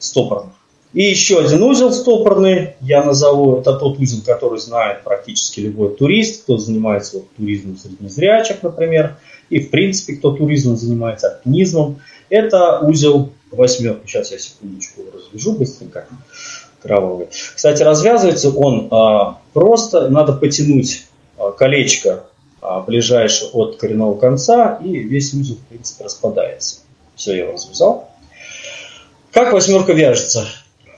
[0.00, 0.54] стопорных.
[0.92, 6.42] И еще один узел стопорный, я назову, это тот узел, который знает практически любой турист,
[6.42, 9.18] кто занимается вот, туризмом среди незрячих, например,
[9.50, 12.00] и в принципе, кто туризмом занимается, альпинизмом.
[12.28, 14.06] Это узел восьмерки.
[14.06, 16.06] Сейчас я секундочку развяжу быстренько.
[16.82, 17.28] Кровавый.
[17.54, 21.04] Кстати, развязывается он а, просто, надо потянуть
[21.36, 22.24] а, колечко
[22.62, 26.80] а, ближайшее от коренного конца, и весь узел, в принципе, распадается.
[27.16, 28.08] Все, я его развязал.
[29.32, 30.46] Как восьмерка вяжется?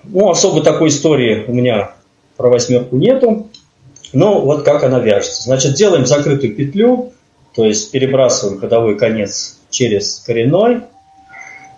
[0.05, 1.95] Ну, особо такой истории у меня
[2.37, 3.49] про восьмерку нету.
[4.12, 5.45] Но вот как она вяжется.
[5.45, 7.12] Значит, делаем закрытую петлю,
[7.55, 10.83] то есть перебрасываем ходовой конец через коренной.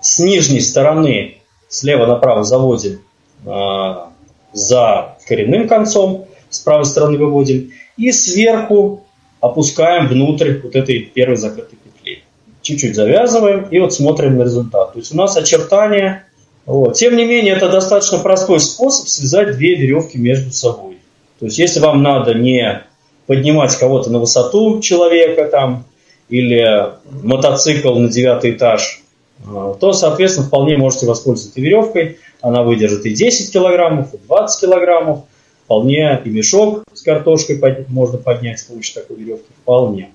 [0.01, 1.39] С нижней стороны
[1.69, 3.04] слева направо заводим
[3.45, 7.73] за коренным концом, с правой стороны выводим.
[7.97, 9.05] и сверху
[9.41, 12.23] опускаем внутрь вот этой первой закрытой петли.
[12.63, 14.95] Чуть-чуть завязываем и вот смотрим на результат.
[14.95, 16.27] То есть у нас очертания.
[16.65, 16.95] Вот.
[16.95, 20.97] Тем не менее, это достаточно простой способ связать две веревки между собой.
[21.39, 22.83] То есть если вам надо не
[23.27, 25.85] поднимать кого-то на высоту человека там,
[26.29, 29.03] или мотоцикл на девятый этаж,
[29.47, 32.19] а, то, соответственно, вполне можете воспользоваться веревкой.
[32.45, 35.25] Она выдержит и 10 килограммов, и 20 килограммов.
[35.65, 39.47] Вполне и мешок с картошкой можно поднять с помощью такой веревки.
[39.63, 40.11] Вполне.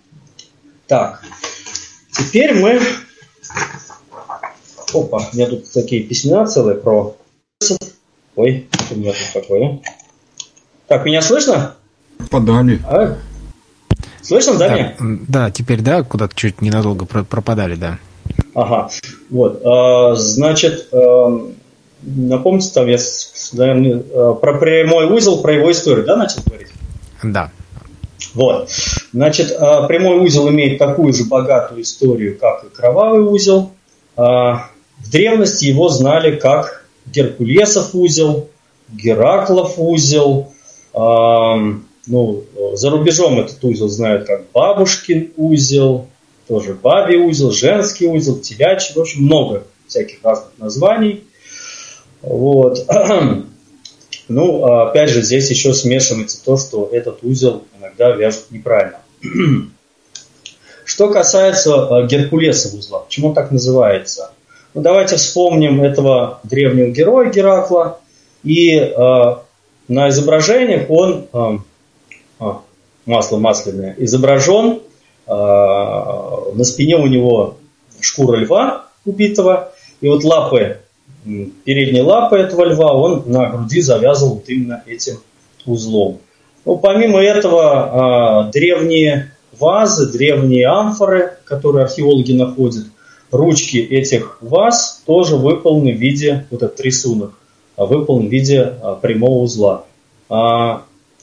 [0.86, 1.24] Так,
[2.12, 2.80] теперь мы...
[4.94, 7.16] Опа, у меня тут такие письмена целые про...
[8.36, 9.80] Ой, у меня тут такое.
[10.86, 11.78] Так, меня слышно?
[12.30, 12.80] Подали.
[12.86, 13.18] А?
[14.22, 14.96] Слышно, да, да,
[15.28, 17.98] Да, теперь да, куда-то чуть ненадолго пропадали, да.
[18.54, 18.92] Ага,
[19.32, 21.52] вот, а, значит, а,
[22.02, 22.98] напомните, там я,
[23.54, 26.70] наверное, а, про прямой узел, про его историю, да, начал говорить?
[27.24, 27.52] Да.
[28.34, 28.70] Вот,
[29.12, 33.72] значит, прямой узел имеет такую же богатую историю, как и кровавый узел.
[34.16, 38.50] В древности его знали как Геркулесов узел,
[38.90, 40.54] Гераклов узел,
[40.94, 46.08] ну, за рубежом этот узел знают как бабушкин узел,
[46.48, 51.24] тоже бабий узел, женский узел, телячий, в общем, много всяких разных названий.
[52.22, 52.86] Вот.
[54.32, 59.00] Ну, опять же, здесь еще смешивается то, что этот узел иногда вяжут неправильно.
[60.86, 64.32] Что касается э, Геркулеса узла, почему он так называется?
[64.76, 68.02] Ну, давайте вспомним этого древнего героя Геракла.
[68.44, 69.36] И э,
[69.88, 71.58] на изображениях он, э,
[72.40, 72.62] а,
[73.06, 74.82] масло масляное, изображен
[75.28, 77.58] а, на спине у него
[78.00, 80.80] шкура льва убитого, и вот лапы,
[81.24, 85.18] передние лапы этого льва он на груди завязывал вот именно этим
[85.66, 86.20] узлом.
[86.66, 92.86] Ну, помимо этого, а, древние вазы, древние амфоры, которые археологи находят,
[93.32, 97.34] ручки этих ваз тоже выполнены в виде, вот этот рисунок,
[97.76, 99.86] а, выполнен в виде прямого узла.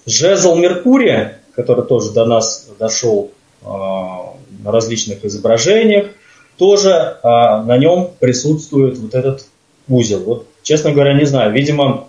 [0.07, 3.31] Жезл Меркурия, который тоже до нас дошел
[3.65, 6.07] на различных изображениях,
[6.59, 9.47] тоже а, на нем присутствует вот этот
[9.89, 10.21] узел.
[10.21, 12.09] Вот, честно говоря, не знаю, видимо,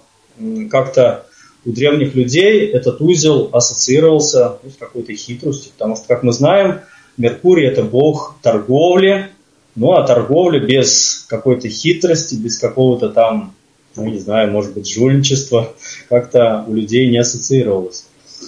[0.69, 1.25] как-то
[1.65, 6.81] у древних людей этот узел ассоциировался ну, с какой-то хитростью, потому что, как мы знаем,
[7.17, 9.29] Меркурий– это бог торговли,
[9.75, 13.53] ну а торговля без какой-то хитрости, без какого-то там,
[13.95, 15.73] ну не знаю, может быть, жульничества,
[16.09, 18.05] как-то у людей не ассоциировалось.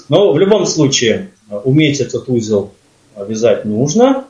[0.07, 1.31] Но в любом случае,
[1.63, 2.71] уметь этот узел
[3.17, 4.25] вязать нужно.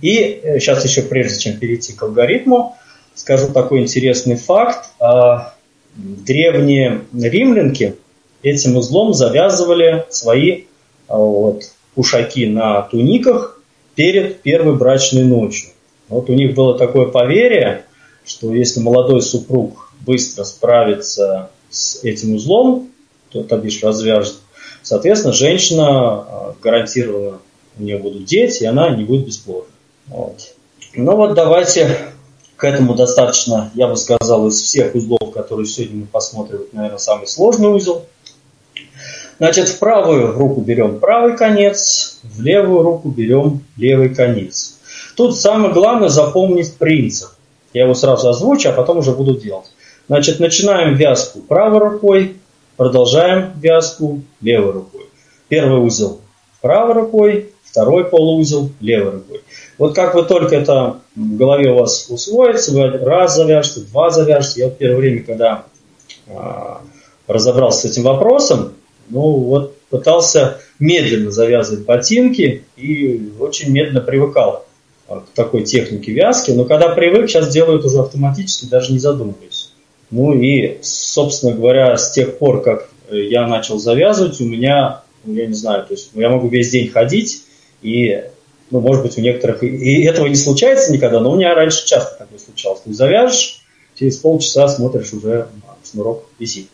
[0.00, 2.76] И сейчас э, еще прежде чем перейти к алгоритму,
[3.16, 4.90] скажу такой интересный факт.
[5.00, 5.54] А,
[5.96, 7.96] древние римлянки
[8.42, 10.64] этим узлом завязывали свои
[11.08, 11.64] а, вот,
[11.96, 13.60] ушаки на туниках
[13.96, 15.70] перед первой брачной ночью.
[16.08, 17.84] Вот у них было такое поверье,
[18.24, 22.90] что если молодой супруг быстро справится с этим узлом,
[23.30, 24.36] то, то бишь развяжет,
[24.82, 27.38] соответственно, женщина а, гарантированно
[27.78, 29.72] у нее будут дети, и она не будет бесплодна.
[30.06, 30.54] Вот.
[30.94, 31.96] Ну вот давайте
[32.56, 37.26] к этому достаточно, я бы сказал, из всех узлов, которые сегодня мы посмотрим, наверное, самый
[37.26, 38.06] сложный узел.
[39.38, 44.78] Значит, в правую руку берем правый конец, в левую руку берем левый конец.
[45.14, 47.30] Тут самое главное запомнить принцип.
[47.74, 49.66] Я его сразу озвучу, а потом уже буду делать.
[50.08, 52.36] Значит, начинаем вязку правой рукой,
[52.76, 55.06] продолжаем вязку левой рукой.
[55.48, 56.20] Первый узел
[56.66, 59.42] правой рукой, второй полуузел левой рукой.
[59.78, 64.62] Вот как вы только это в голове у вас усвоится, вы раз завяжете, два завяжете.
[64.62, 65.64] Я в первое время, когда
[66.28, 66.80] а,
[67.26, 68.72] разобрался с этим вопросом,
[69.10, 74.64] ну вот пытался медленно завязывать ботинки и очень медленно привыкал
[75.08, 76.52] а, к такой технике вязки.
[76.52, 79.72] Но когда привык, сейчас делаю это уже автоматически, даже не задумываясь.
[80.10, 85.46] Ну и, собственно говоря, с тех пор, как я начал завязывать, у меня, ну, я
[85.46, 87.42] не знаю, то есть я могу весь день ходить,
[87.82, 88.22] и,
[88.70, 92.18] ну, может быть, у некоторых и этого не случается никогда, но у меня раньше часто
[92.18, 92.80] такое случалось.
[92.80, 93.62] Ты завяжешь,
[93.94, 95.48] через полчаса смотришь, уже
[95.88, 96.68] шнурок висит.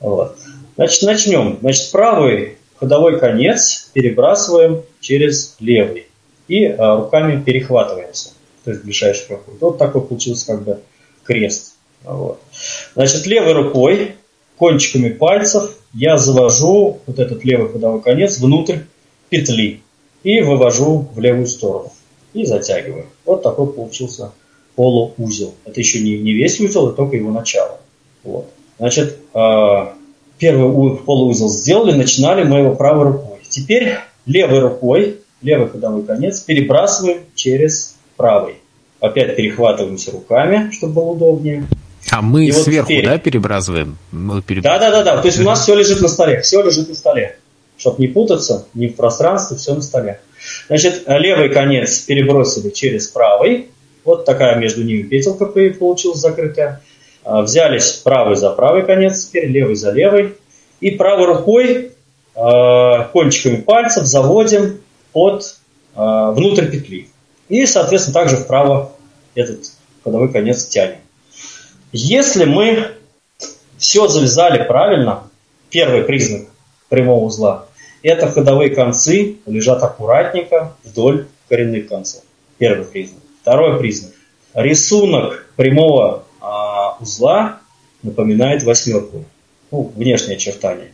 [0.00, 0.36] Вот.
[0.76, 1.58] Значит, начнем.
[1.60, 6.06] Значит, правый ходовой конец перебрасываем через левый
[6.48, 8.30] и а, руками перехватываемся,
[8.64, 9.54] то есть ближайший проход.
[9.60, 10.80] Вот такой получился как бы
[11.24, 11.76] крест.
[12.04, 12.40] Вот.
[12.94, 14.12] Значит, левой рукой,
[14.56, 18.80] кончиками пальцев я завожу вот этот левый ходовой конец внутрь
[19.28, 19.82] петли
[20.26, 21.92] и вывожу в левую сторону
[22.34, 23.06] и затягиваю.
[23.24, 24.32] Вот такой получился
[24.74, 25.54] полуузел.
[25.64, 27.78] Это еще не, не весь узел, это только его начало.
[28.24, 28.50] Вот.
[28.76, 29.86] Значит, э,
[30.38, 33.38] первый полуузел сделали, начинали мы его правой рукой.
[33.48, 38.56] Теперь левой рукой, левый ходовой конец перебрасываем через правый.
[38.98, 41.68] Опять перехватываемся руками, чтобы было удобнее.
[42.10, 43.06] А мы и сверху, вот теперь...
[43.06, 43.96] да, перебрасываем?
[44.64, 45.22] Да, да, да, да.
[45.22, 46.40] То есть у нас все лежит на столе.
[46.40, 47.38] Все лежит на столе.
[47.76, 50.20] Чтобы не путаться, ни в пространстве, все на столе.
[50.68, 53.68] Значит, левый конец перебросили через правый.
[54.04, 56.80] Вот такая между ними петелка получилась закрытая.
[57.24, 60.34] А, взялись правый за правый конец, теперь левый за левый.
[60.80, 61.92] И правой рукой
[62.34, 64.80] а, кончиками пальцев заводим
[65.12, 65.56] под
[65.94, 67.08] а, внутрь петли.
[67.48, 68.92] И, соответственно, также вправо
[69.34, 69.72] этот
[70.04, 70.98] ходовой конец тянем.
[71.92, 72.92] Если мы
[73.78, 75.24] все завязали правильно,
[75.70, 76.48] первый признак
[76.88, 77.65] прямого узла,
[78.06, 82.22] это ходовые концы лежат аккуратненько вдоль коренных концов.
[82.58, 83.20] Первый признак.
[83.42, 84.12] Второй признак.
[84.54, 87.60] Рисунок прямого а, узла
[88.02, 89.24] напоминает восьмерку.
[89.72, 90.92] Ну, внешнее очертание.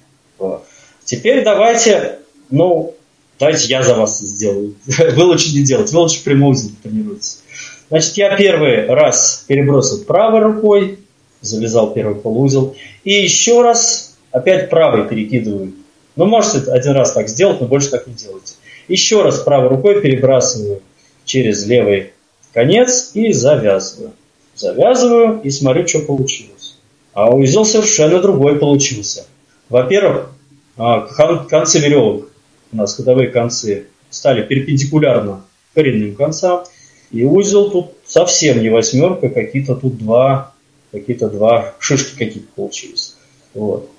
[1.05, 2.21] Теперь давайте,
[2.51, 2.95] ну,
[3.39, 4.75] давайте я за вас сделаю.
[4.87, 7.43] Вы лучше не делать, вы лучше прямой узел тренируйтесь.
[7.91, 10.99] Значит, я первый раз перебросил правой рукой,
[11.43, 15.75] завязал первый полузел, и еще раз опять правой перекидываю.
[16.17, 18.55] Ну, можете один раз так сделать, но больше так не делайте.
[18.89, 20.83] Еще раз правой рукой перебрасываю
[21.25, 22.13] через левый
[22.53, 24.13] конец и завязываю.
[24.55, 26.77] Завязываю и смотрю, что получилось.
[27.15, 29.27] А узел совершенно другой получился.
[29.69, 30.31] Во-первых,
[30.77, 32.29] а, концы веревок,
[32.73, 35.45] у нас ходовые концы, стали перпендикулярно
[35.75, 36.65] коренным концам.
[37.11, 40.55] И узел тут совсем не восьмерка, какие-то тут два,
[40.93, 43.17] какие-то два шишки какие-то получились.
[43.55, 43.91] Вот.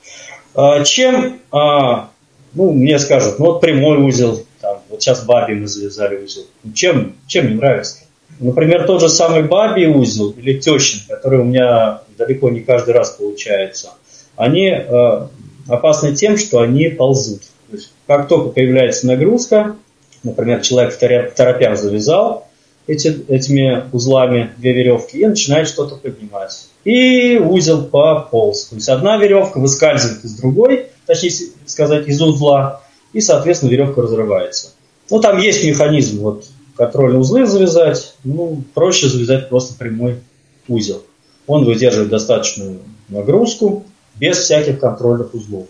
[0.55, 2.09] А, чем, а,
[2.53, 6.43] ну, мне скажут, ну вот прямой узел, там, вот сейчас баби мы завязали узел.
[6.63, 8.03] Ну, чем, чем мне нравится?
[8.39, 13.11] Например, тот же самый баби узел или тещин, который у меня далеко не каждый раз
[13.11, 13.91] получается,
[14.35, 15.27] они э,
[15.67, 17.41] опасны тем, что они ползут.
[17.69, 19.75] То есть, как только появляется нагрузка,
[20.23, 22.47] например, человек в торопях завязал,
[22.87, 26.67] эти, этими узлами две веревки и начинает что-то поднимать.
[26.83, 28.65] И узел пополз.
[28.65, 31.31] То есть одна веревка выскальзывает из другой, точнее
[31.65, 32.81] сказать, из узла,
[33.13, 34.71] и, соответственно, веревка разрывается.
[35.09, 40.19] Ну, там есть механизм, вот, контрольные узлы завязать, ну, проще завязать просто прямой
[40.67, 41.03] узел.
[41.47, 45.67] Он выдерживает достаточную нагрузку без всяких контрольных узлов.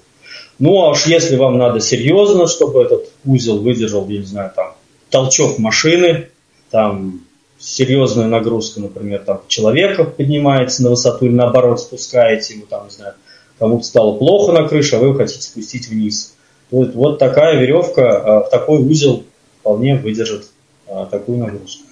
[0.60, 4.74] Ну, а уж если вам надо серьезно, чтобы этот узел выдержал, я не знаю, там,
[5.10, 6.30] толчок машины,
[6.70, 7.22] там
[7.64, 13.14] серьезная нагрузка, например, там человека поднимается на высоту или наоборот спускаете ему, там, не знаю,
[13.58, 16.36] кому-то стало плохо на крыше, а вы хотите спустить вниз.
[16.72, 19.24] Вот, вот такая веревка, а, такой узел
[19.60, 20.48] вполне выдержит
[20.88, 21.84] а, такую нагрузку.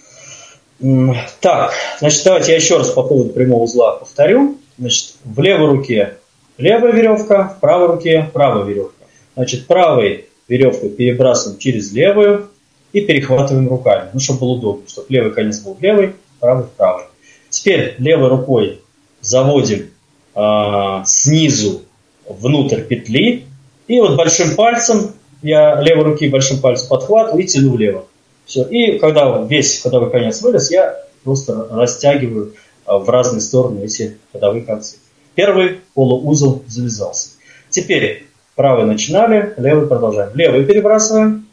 [1.40, 4.58] Так, значит, давайте я еще раз по поводу прямого узла повторю.
[4.80, 6.18] Значит, в левой руке
[6.58, 9.06] левая веревка, в правой руке правая веревка.
[9.36, 12.50] Значит, правой веревкой перебрасываем через левую,
[12.94, 17.06] и перехватываем руками, ну, чтобы было удобно, чтобы левый конец был левый, правый правый.
[17.50, 18.82] Теперь левой рукой
[19.22, 19.90] заводим
[20.36, 21.84] э, снизу
[22.28, 23.46] внутрь петли,
[23.88, 28.06] и вот большим пальцем, я левой руки большим пальцем подхватываю и тяну влево.
[28.46, 28.64] Все.
[28.64, 32.54] И когда весь ходовой конец вылез, я просто растягиваю
[32.86, 34.98] э, в разные стороны эти ходовые концы.
[35.36, 37.30] Первый полуузел завязался.
[37.70, 40.32] Теперь правый начинали, левый продолжаем.
[40.36, 41.48] Левый перебрасываем,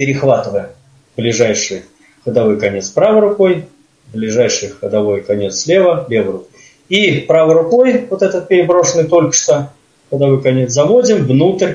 [0.00, 0.70] перехватывая
[1.14, 1.82] ближайший
[2.24, 3.66] ходовой конец правой рукой,
[4.14, 6.48] ближайший ходовой конец слева, левой рукой.
[6.88, 9.74] И правой рукой вот этот переброшенный только что
[10.08, 11.74] ходовой конец заводим внутрь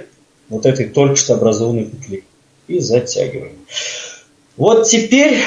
[0.49, 2.23] вот этой только что образованной петли
[2.67, 3.53] и затягиваем.
[4.57, 5.37] Вот теперь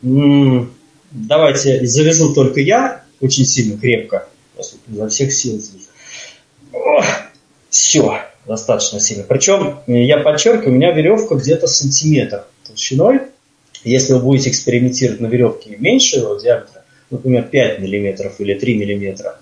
[0.00, 4.28] давайте завяжу только я очень сильно крепко,
[4.86, 5.88] изо всех сил завяжу.
[7.70, 9.24] Все достаточно сильно.
[9.24, 13.20] Причем, я подчеркиваю, у меня веревка где-то сантиметр толщиной.
[13.82, 19.32] Если вы будете экспериментировать на веревке меньшего диаметра, например, 5 мм или 3 мм,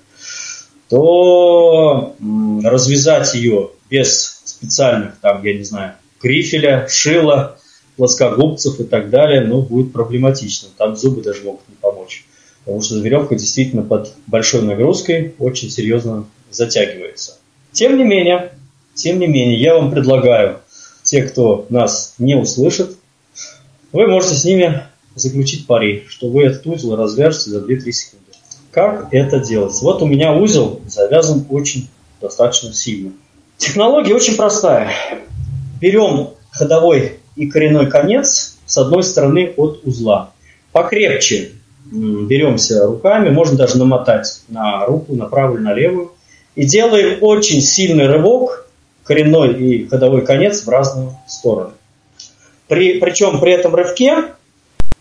[0.88, 2.16] то
[2.64, 7.58] развязать ее без специальных, там, я не знаю, грифеля, шила,
[7.96, 10.68] плоскогубцев и так далее, ну, будет проблематично.
[10.76, 12.24] Там зубы даже могут не помочь.
[12.64, 17.38] Потому что веревка действительно под большой нагрузкой очень серьезно затягивается.
[17.72, 18.52] Тем не менее,
[18.94, 20.60] тем не менее, я вам предлагаю,
[21.02, 22.96] те, кто нас не услышит,
[23.92, 24.82] вы можете с ними
[25.14, 28.26] заключить пари, что вы этот узел развяжете за 2-3 секунды.
[28.70, 29.74] Как это делать?
[29.82, 31.88] Вот у меня узел завязан очень
[32.20, 33.12] достаточно сильно.
[33.58, 34.90] Технология очень простая.
[35.80, 40.32] Берем ходовой и коренной конец с одной стороны от узла.
[40.72, 41.52] Покрепче
[41.84, 46.12] беремся руками, можно даже намотать на руку, на правую, на левую.
[46.54, 48.66] И делаем очень сильный рывок
[49.12, 51.72] коренной и ходовой конец в разные стороны.
[52.68, 54.24] При, причем при этом рывке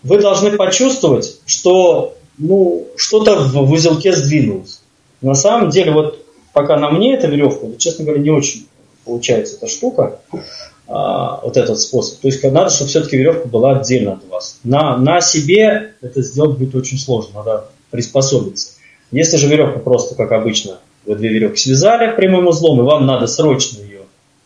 [0.03, 4.81] вы должны почувствовать, что ну, что-то в, узелке сдвинулось.
[5.21, 8.67] На самом деле, вот пока на мне эта веревка, честно говоря, не очень
[9.05, 10.19] получается эта штука,
[10.87, 12.19] а, вот этот способ.
[12.19, 14.59] То есть надо, чтобы все-таки веревка была отдельно от вас.
[14.63, 18.71] На, на себе это сделать будет очень сложно, надо приспособиться.
[19.11, 23.27] Если же веревка просто, как обычно, вы две веревки связали прямым узлом, и вам надо
[23.27, 23.81] срочно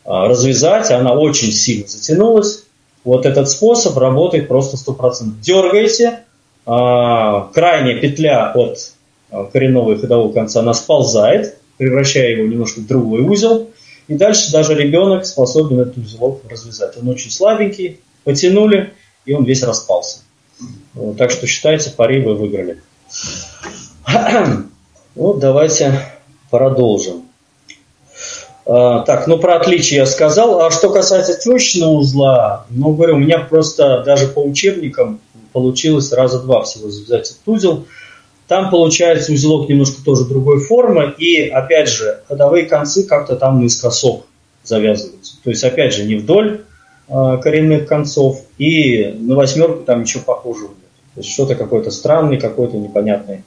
[0.05, 2.65] развязать, она очень сильно затянулась,
[3.05, 5.39] вот этот способ работает просто 100%.
[5.41, 6.23] Дергаете,
[6.65, 8.93] а, крайняя петля от
[9.29, 13.69] а, коренного и ходового конца, она сползает, превращая его немножко в другой узел,
[14.07, 16.97] и дальше даже ребенок способен этот узелок развязать.
[16.97, 18.93] Он очень слабенький, потянули,
[19.25, 20.19] и он весь распался.
[21.17, 22.81] Так что считайте, пари вы выиграли.
[25.15, 26.01] Вот давайте
[26.51, 27.24] продолжим.
[28.65, 30.61] А, так, ну про отличие я сказал.
[30.61, 35.19] А что касается течного узла, ну говорю, у меня просто даже по учебникам
[35.53, 37.85] получилось раза два всего завязать этот узел.
[38.47, 41.13] Там получается узелок немножко тоже другой формы.
[41.17, 44.25] И опять же, ходовые концы как-то там наискосок
[44.63, 45.35] завязываются.
[45.43, 46.61] То есть опять же не вдоль
[47.07, 48.41] э, коренных концов.
[48.57, 50.77] И на восьмерку там ничего похожего нет.
[51.15, 53.43] То есть что-то какое-то странное, какое-то непонятное.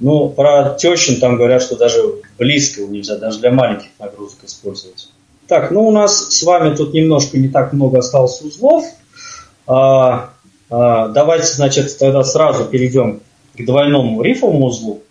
[0.00, 2.02] Ну, про тещин там говорят, что даже
[2.38, 5.10] близко нельзя, даже для маленьких нагрузок использовать.
[5.46, 8.84] Так, ну у нас с вами тут немножко не так много осталось узлов.
[9.66, 10.30] А,
[10.70, 13.20] а, давайте, значит, тогда сразу перейдем
[13.56, 15.02] к двойному рифовому узлу.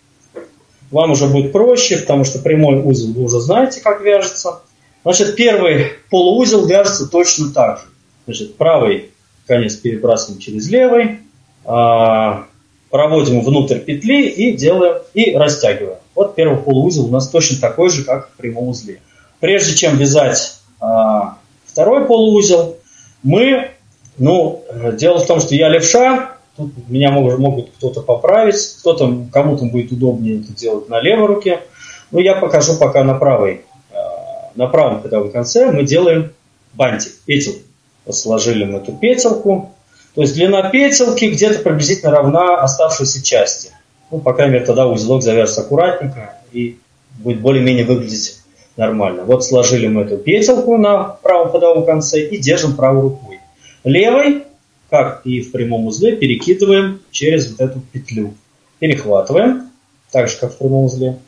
[0.90, 4.62] Вам уже будет проще, потому что прямой узел вы уже знаете, как вяжется.
[5.04, 7.84] Значит, первый полуузел вяжется точно так же.
[8.24, 9.10] Значит, правый
[9.46, 11.20] конец перебрасываем через левый,
[11.64, 12.46] а,
[12.90, 15.98] проводим внутрь петли и делаем, и растягиваем.
[16.14, 19.00] Вот первый полуузел у нас точно такой же, как в прямом узле.
[19.38, 22.76] Прежде чем вязать а, второй полуузел,
[23.22, 23.70] мы,
[24.18, 24.64] ну,
[24.94, 29.92] дело в том, что я левша, тут меня могут, могут кто-то поправить, кто-то, кому-то будет
[29.92, 31.60] удобнее это делать на левой руке.
[32.10, 33.62] Но я покажу пока на правой,
[33.92, 36.32] а, на правом ходовом конце мы делаем
[36.74, 37.62] бантик, петель.
[38.10, 39.72] Сложили мы эту петельку,
[40.14, 43.70] то есть длина петелки где-то приблизительно равна оставшейся части.
[44.10, 46.78] Ну, по крайней мере, тогда узелок завяжется аккуратненько и
[47.18, 48.40] будет более-менее выглядеть
[48.76, 49.24] нормально.
[49.24, 53.38] Вот сложили мы эту петелку на правом ходовом конце и держим правой рукой.
[53.84, 54.44] Левой,
[54.88, 58.34] как и в прямом узле, перекидываем через вот эту петлю.
[58.80, 59.70] Перехватываем,
[60.10, 61.18] так же, как в прямом узле.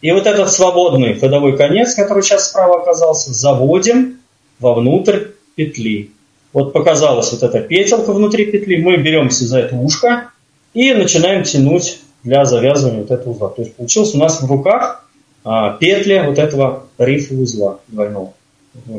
[0.00, 4.18] И вот этот свободный ходовой конец, который сейчас справа оказался, заводим
[4.60, 6.10] вовнутрь петли.
[6.52, 10.30] Вот показалась вот эта петелька внутри петли, мы беремся за это ушко
[10.74, 13.48] и начинаем тянуть для завязывания вот этого узла.
[13.50, 15.08] То есть получилось у нас в руках
[15.44, 18.32] а, петли вот этого рифа узла двойного.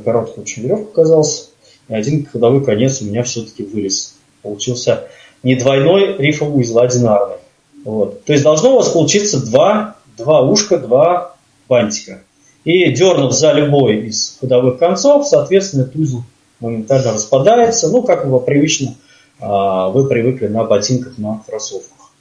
[0.04, 1.52] Короткая очень веревка оказалась,
[1.88, 4.16] и один ходовой конец у меня все-таки вылез.
[4.42, 5.08] Получился
[5.44, 7.38] не двойной рифовый узел, а одинарный.
[7.84, 8.24] Вот.
[8.26, 11.36] То есть должно у вас получиться два, два ушка, два
[11.68, 12.22] бантика.
[12.66, 16.24] И дернув за любой из ходовых концов, соответственно, этот узел
[16.60, 18.96] моментально распадается, ну, как его привычно
[19.40, 22.12] а, вы привыкли на ботинках, на кроссовках.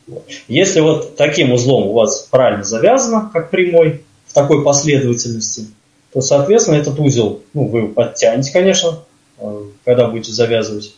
[0.47, 5.66] Если вот таким узлом у вас правильно завязано, как прямой, в такой последовательности,
[6.12, 9.01] то, соответственно, этот узел, ну, вы подтянете, конечно,
[9.39, 10.95] а, когда будете завязывать.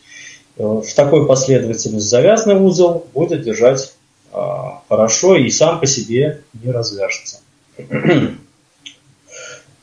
[0.57, 3.93] Э, в такой последовательности завязанный узел будет держать
[4.31, 7.39] а, хорошо и сам по себе не развяжется.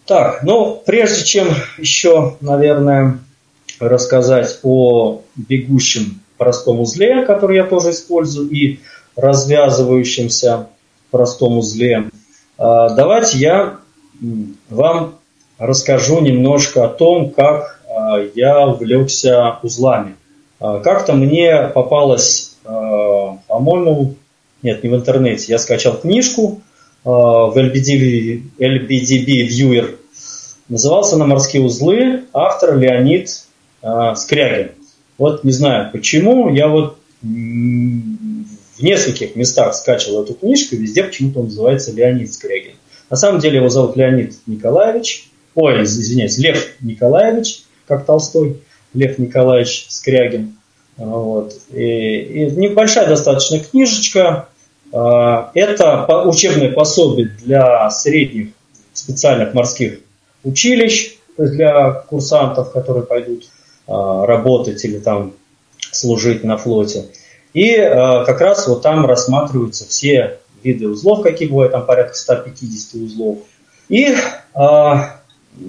[0.04, 3.18] Так, ну, прежде чем еще, наверное,
[3.80, 8.78] рассказать о бегущем простом узле, который я тоже использую, и
[9.16, 10.68] развязывающемся
[11.10, 12.10] простом узле.
[12.56, 13.78] А, давайте я
[14.70, 15.14] вам
[15.58, 20.14] расскажу немножко о том, как а, я увлекся узлами.
[20.60, 24.14] А, как-то мне попалось, по-моему,
[24.62, 26.60] нет, не в интернете, я скачал книжку
[27.02, 29.96] в LBDB, LBDB Viewer.
[30.68, 33.46] Назывался она «Морские узлы», автор Леонид
[33.82, 34.72] а, Скрягин.
[35.16, 41.46] Вот не знаю почему, я вот в нескольких местах скачивал эту книжку, везде почему-то он
[41.46, 42.74] называется Леонид Скрягин.
[43.10, 48.60] На самом деле его зовут Леонид Николаевич, ой, извиняюсь, Лев Николаевич, как Толстой,
[48.94, 50.56] Лев Николаевич Скрягин.
[50.96, 51.54] А, вот.
[51.72, 54.48] И, и небольшая достаточно книжечка.
[54.92, 58.48] А, это учебное пособие для средних
[58.92, 60.00] специальных морских
[60.44, 63.48] училищ, то есть для курсантов, которые пойдут
[63.88, 65.32] работать или там
[65.90, 67.06] служить на флоте.
[67.54, 73.02] И а, как раз вот там рассматриваются все виды узлов, какие бывают, там порядка 150
[73.02, 73.38] узлов.
[73.88, 74.14] И
[74.54, 75.20] а,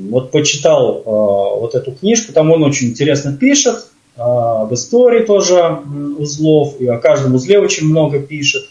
[0.09, 3.85] Вот почитал вот эту книжку, там он очень интересно пишет,
[4.17, 5.79] об истории тоже
[6.17, 8.65] узлов, и о каждом узле очень много пишет.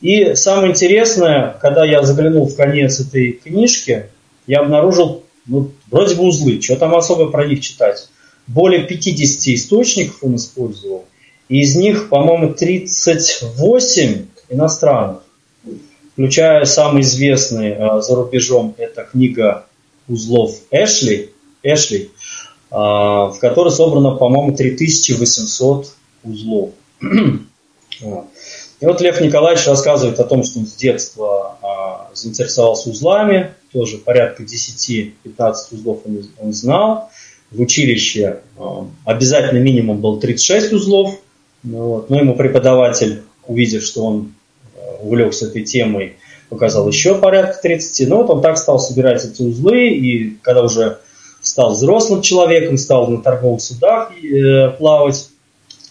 [0.00, 4.06] И самое интересное, когда я заглянул в конец этой книжки,
[4.46, 8.08] я обнаружил, ну, вроде бы узлы, что там особо про них читать.
[8.46, 11.04] Более 50 источников он использовал,
[11.48, 15.22] и из них, по-моему, 38 иностранных,
[16.12, 19.66] включая самый известный э, за рубежом, это книга
[20.08, 21.30] узлов Эшли,
[21.62, 22.10] Эшли,
[22.70, 25.92] э, в которой собрано, по-моему, 3800
[26.24, 26.70] узлов.
[28.82, 33.98] И вот Лев Николаевич рассказывает о том, что он с детства а, заинтересовался узлами, тоже
[33.98, 37.10] порядка 10-15 узлов он, он знал.
[37.52, 41.18] В училище а, обязательно минимум был 36 узлов.
[41.62, 42.10] Ну вот.
[42.10, 44.32] Но ему преподаватель, увидев, что он
[44.74, 46.16] а, увлекся этой темой,
[46.48, 48.08] показал еще порядка 30.
[48.08, 50.98] Ну вот он так стал собирать эти узлы, и когда уже
[51.42, 55.28] стал взрослым человеком, стал на торговых судах э, плавать,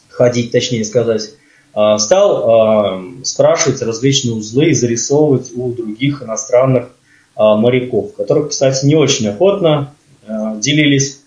[0.10, 1.34] ходить, точнее сказать,
[1.74, 6.90] а, стал спрашивать различные узлы и зарисовывать у других иностранных
[7.36, 9.94] моряков, которых, кстати, не очень охотно
[10.28, 11.21] делились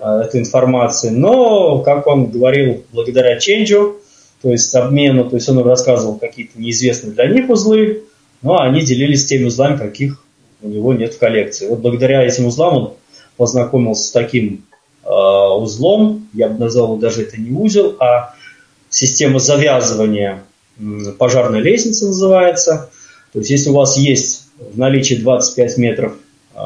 [0.00, 3.96] этой информацией, но, как он говорил, благодаря ченджу,
[4.42, 8.04] то есть обмену, то есть он рассказывал какие-то неизвестные для них узлы,
[8.42, 10.24] но они делились теми узлами, каких
[10.62, 11.68] у него нет в коллекции.
[11.68, 12.92] Вот благодаря этим узлам он
[13.36, 14.64] познакомился с таким
[15.04, 18.34] э, узлом, я бы назвал даже это не узел, а
[18.88, 20.42] система завязывания
[21.18, 22.90] пожарной лестницы называется.
[23.32, 26.14] То есть если у вас есть в наличии 25 метров
[26.54, 26.58] э,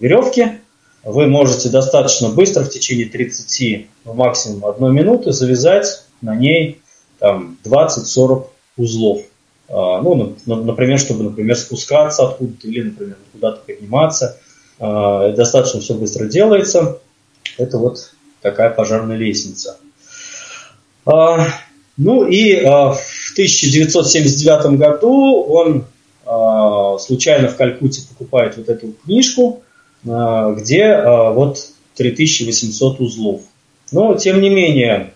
[0.00, 0.58] веревки,
[1.04, 6.80] вы можете достаточно быстро, в течение 30, ну, максимум 1 минуты, завязать на ней
[7.18, 8.46] там, 20-40
[8.76, 9.22] узлов.
[9.68, 14.38] Э, ну, например, чтобы, например, спускаться откуда-то или, например, куда-то подниматься.
[14.78, 16.98] Э, достаточно все быстро делается.
[17.58, 19.78] Это вот такая пожарная лестница.
[21.06, 21.46] А,
[21.96, 25.84] ну и а, в 1979 году он
[26.26, 29.62] а, случайно в Калькутте покупает вот эту книжку,
[30.04, 31.58] где вот
[31.96, 33.42] 3800 узлов.
[33.92, 35.14] Но, тем не менее,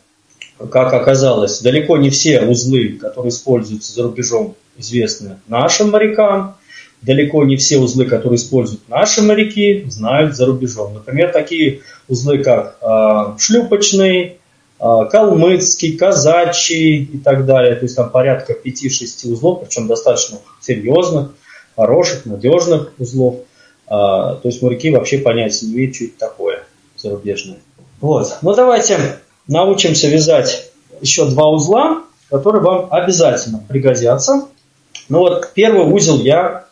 [0.71, 6.57] как оказалось, далеко не все узлы, которые используются за рубежом, известны нашим морякам.
[7.01, 10.95] Далеко не все узлы, которые используют наши моряки, знают за рубежом.
[10.95, 14.39] Например, такие узлы, как э, шлюпочный,
[14.81, 17.75] а, калмыцкий, казачий и так далее.
[17.75, 21.33] То есть там порядка 5-6 узлов, причем достаточно серьезных,
[21.77, 23.41] хороших, надежных узлов.
[23.89, 26.65] А, то есть моряки вообще понятия не имеют, что это такое
[26.97, 27.59] зарубежное.
[28.01, 28.39] Вот.
[28.43, 28.99] Ну давайте
[29.47, 30.71] научимся вязать
[31.01, 34.49] еще два узла, которые вам обязательно пригодятся.
[35.09, 36.67] Ну вот первый узел я,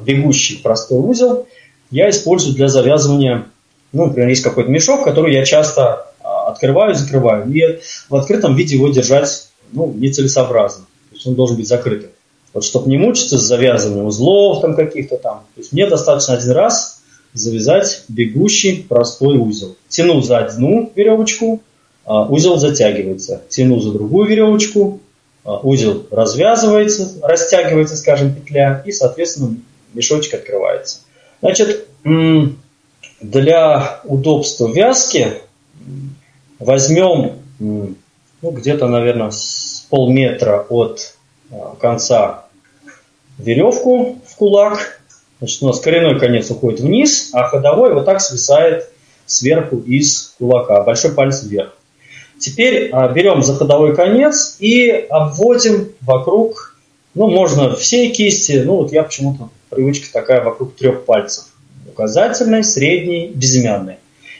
[0.00, 1.46] бегущий простой узел,
[1.90, 3.46] я использую для завязывания,
[3.92, 7.52] ну, например, есть какой-то мешок, который я часто открываю и закрываю.
[7.52, 10.86] И в открытом виде его держать ну, нецелесообразно.
[11.10, 12.10] То есть он должен быть закрытым.
[12.52, 15.44] Вот чтобы не мучиться с завязыванием узлов там каких-то там.
[15.54, 19.76] То есть мне достаточно один раз завязать бегущий простой узел.
[19.88, 21.62] Тяну за одну веревочку,
[22.04, 23.42] а, узел затягивается.
[23.48, 25.00] Тяну за другую веревочку,
[25.44, 29.56] а, узел развязывается, растягивается, скажем, петля, и, соответственно,
[29.94, 31.00] мешочек открывается.
[31.40, 31.86] Значит,
[33.20, 35.40] для удобства вязки
[36.62, 37.96] Возьмем ну,
[38.40, 41.16] где-то, наверное, с полметра от
[41.80, 42.44] конца
[43.38, 45.00] веревку в кулак.
[45.38, 48.88] Значит, у нас коренной конец уходит вниз, а ходовой вот так свисает
[49.26, 51.72] сверху из кулака, большой палец вверх.
[52.38, 56.76] Теперь а, берем за ходовой конец и обводим вокруг,
[57.14, 61.46] ну, можно всей кисти, ну, вот я почему-то привычка такая вокруг трех пальцев.
[61.88, 63.96] Указательный, средний, безымянный.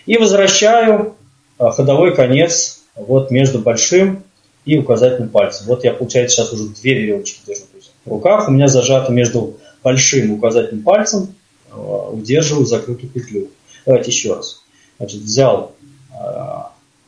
[0.07, 1.15] И возвращаю
[1.59, 4.25] а, ходовой конец вот между большим
[4.65, 5.67] и указательным пальцем.
[5.67, 7.63] Вот я, получается, сейчас уже две веревочки держу.
[7.71, 11.35] То есть в руках у меня зажато между большим и указательным пальцем,
[11.71, 13.49] а, удерживаю закрытую петлю.
[13.87, 14.63] Давайте еще раз.
[14.99, 15.73] Значит, взял
[16.13, 16.25] э,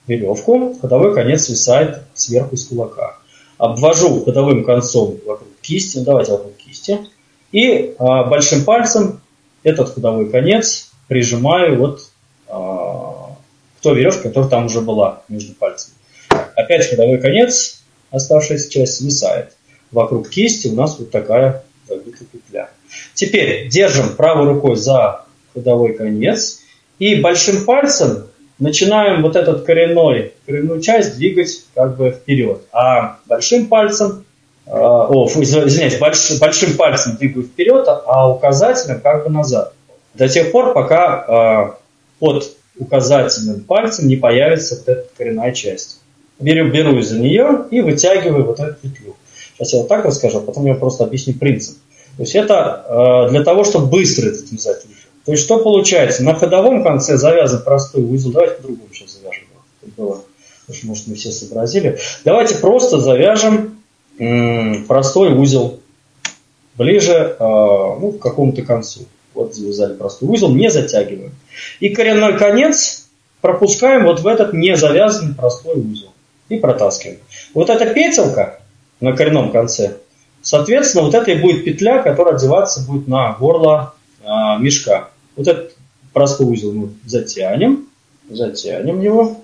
[0.09, 3.19] веревку, ходовой конец свисает сверху из кулака.
[3.57, 6.99] Обвожу ходовым концом вокруг кисти, ну, давайте вокруг кисти,
[7.53, 9.21] и э, большим пальцем
[9.63, 12.01] этот ходовой конец прижимаю вот
[13.85, 15.95] той веревки, которая там уже была между пальцами.
[16.57, 19.53] Опять ходовой конец, оставшаяся часть свисает.
[19.91, 22.71] Вокруг кисти у нас вот такая забитая петля.
[23.15, 26.61] Теперь держим правой рукой за ходовой конец
[26.99, 28.29] и большим пальцем
[28.59, 32.63] начинаем вот этот коренной, коренную часть двигать как бы вперед.
[32.73, 34.25] А большим пальцем,
[34.67, 39.73] э, о, извиняюсь, больш, большим пальцем двигаю вперед, а указательным как бы назад.
[40.15, 41.77] до тех пор, пока
[42.21, 46.01] под указательным пальцем не появится вот эта коренная часть.
[46.41, 49.14] Беру, беру из-за нее и вытягиваю вот эту петлю.
[49.55, 51.78] Сейчас я вот так расскажу, а потом я просто объясню принцип.
[52.16, 55.11] То есть это для того, чтобы быстро это вязать узел.
[55.24, 56.22] То есть что получается?
[56.22, 58.32] На ходовом конце завязан простой узел.
[58.32, 59.45] Давайте по-другому сейчас завяжем.
[59.97, 60.22] Было.
[60.82, 61.99] Может, мы все сообразили.
[62.24, 63.78] Давайте просто завяжем
[64.89, 65.80] простой узел
[66.76, 69.07] ближе ну, к какому-то концу.
[69.35, 71.32] Вот завязали простой узел, не затягиваем.
[71.80, 73.09] И коренной конец
[73.41, 76.04] пропускаем вот в этот не завязанный простой узел.
[76.55, 77.19] И протаскиваем.
[77.53, 78.61] Вот эта петелка
[79.01, 79.97] на коренном конце,
[80.43, 83.95] соответственно, вот это и будет петля, которая одеваться будет на горло
[84.25, 85.11] а, мешка.
[85.37, 85.73] Вот этот
[86.13, 87.89] простой узел мы затянем,
[88.31, 89.41] затянем его.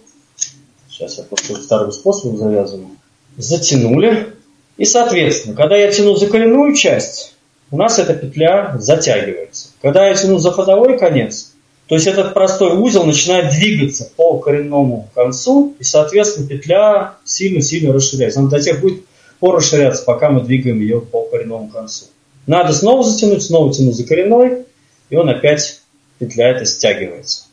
[0.88, 2.90] Сейчас я просто вторым способом завязываю.
[3.36, 4.34] Затянули.
[4.76, 7.34] И, соответственно, когда я тяну за коренную часть,
[7.70, 9.68] у нас эта петля затягивается.
[9.82, 11.49] Когда я тяну за ходовой конец,
[11.90, 18.38] то есть этот простой узел начинает двигаться по коренному концу, и, соответственно, петля сильно-сильно расширяется.
[18.38, 19.02] Она до тех будет
[19.40, 22.04] пор расширяться, пока мы двигаем ее по коренному концу.
[22.46, 24.66] Надо снова затянуть, снова тянуть за коренной,
[25.08, 25.80] и он опять,
[26.20, 27.46] петля эта стягивается.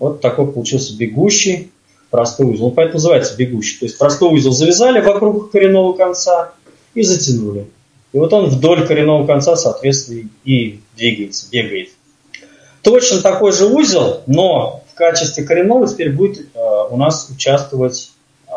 [0.00, 1.70] Вот такой получился бегущий
[2.10, 2.66] простой узел.
[2.66, 3.78] Он поэтому называется бегущий.
[3.78, 6.54] То есть простой узел завязали вокруг коренного конца
[6.94, 7.68] и затянули.
[8.12, 11.90] И вот он вдоль коренного конца, соответственно, и двигается, бегает.
[12.84, 16.58] Точно такой же узел, но в качестве коренного теперь будет э,
[16.90, 18.12] у нас участвовать
[18.46, 18.52] э,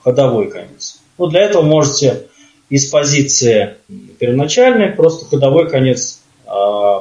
[0.00, 1.00] ходовой конец.
[1.16, 2.26] Ну, для этого можете
[2.68, 3.76] из позиции
[4.18, 6.50] первоначальной просто ходовой конец э,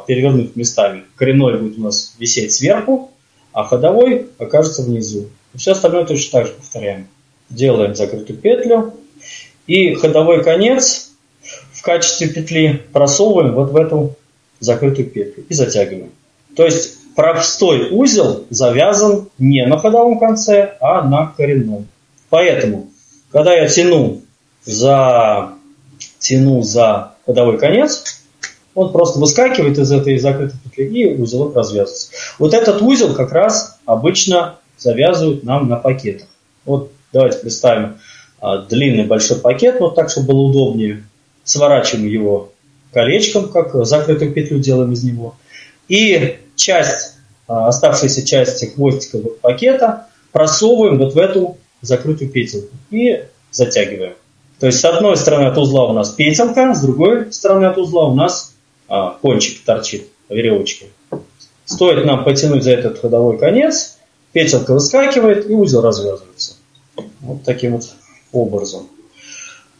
[0.07, 1.03] перевернуть местами.
[1.17, 3.11] Коренной будет у нас висеть сверху,
[3.51, 5.27] а ходовой окажется внизу.
[5.53, 7.07] Все остальное точно так же повторяем.
[7.49, 8.93] Делаем закрытую петлю.
[9.65, 11.11] И ходовой конец
[11.73, 14.15] в качестве петли просовываем вот в эту
[14.61, 16.11] закрытую петлю и затягиваем.
[16.57, 21.87] То есть простой узел завязан не на ходовом конце, а на коренном.
[22.29, 22.87] Поэтому,
[23.31, 24.23] когда я тяну
[24.65, 25.51] за,
[26.17, 28.23] тяну за ходовой конец,
[28.73, 32.09] он просто выскакивает из этой закрытой петли и узелок развязывается.
[32.39, 36.27] Вот этот узел как раз обычно завязывают нам на пакетах.
[36.65, 37.97] Вот давайте представим
[38.39, 41.03] а, длинный большой пакет, вот так, чтобы было удобнее.
[41.43, 42.51] Сворачиваем его
[42.91, 45.35] колечком, как закрытую петлю делаем из него.
[45.87, 47.13] И часть,
[47.47, 54.13] а, оставшаяся часть хвостика пакета просовываем вот в эту закрытую петельку и затягиваем.
[54.59, 58.09] То есть с одной стороны от узла у нас петелка, с другой стороны от узла
[58.09, 58.53] у нас
[58.89, 60.87] а, кончик торчит, веревочки.
[61.63, 63.97] Стоит нам потянуть за этот ходовой конец,
[64.33, 66.55] петелька выскакивает и узел развязывается.
[67.21, 67.83] Вот таким вот
[68.33, 68.87] образом.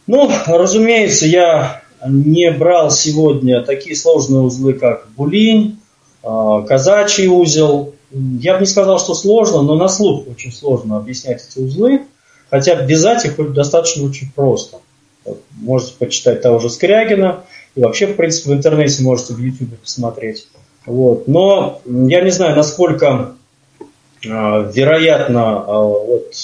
[0.06, 5.77] Ну, разумеется, я не брал сегодня такие сложные узлы, как булинь,
[6.22, 7.94] казачий узел.
[8.10, 12.02] Я бы не сказал, что сложно, но на слух очень сложно объяснять эти узлы.
[12.50, 14.78] Хотя вязать их достаточно очень просто.
[15.52, 17.44] Можете почитать того же Скрягина.
[17.74, 20.48] И вообще, в принципе, в интернете можете в YouTube посмотреть.
[20.86, 21.28] Вот.
[21.28, 23.34] Но я не знаю, насколько
[23.78, 23.82] э,
[24.26, 26.34] вероятно э, вот,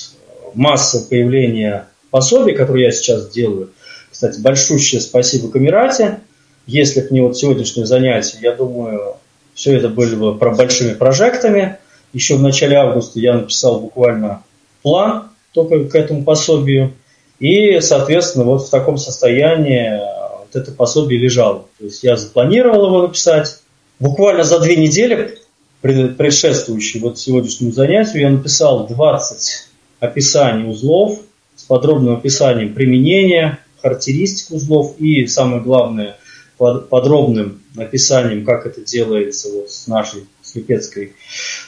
[0.55, 3.71] масса появления пособий, которые я сейчас делаю.
[4.11, 6.21] Кстати, большущее спасибо Камерате.
[6.67, 9.17] Если бы не вот сегодняшнее занятие, я думаю,
[9.55, 11.79] все это были бы про большими прожектами.
[12.13, 14.43] Еще в начале августа я написал буквально
[14.83, 16.93] план только к этому пособию.
[17.39, 19.99] И, соответственно, вот в таком состоянии
[20.39, 21.67] вот это пособие лежало.
[21.79, 23.61] То есть я запланировал его написать.
[24.01, 25.39] Буквально за две недели,
[25.81, 29.69] предшествующие вот сегодняшнему занятию, я написал 20
[30.01, 31.21] описаний узлов
[31.55, 36.17] с подробным описанием применения, характеристик узлов и, самое главное,
[36.59, 41.15] подробным описанием, как это делается вот с нашей слепецкой,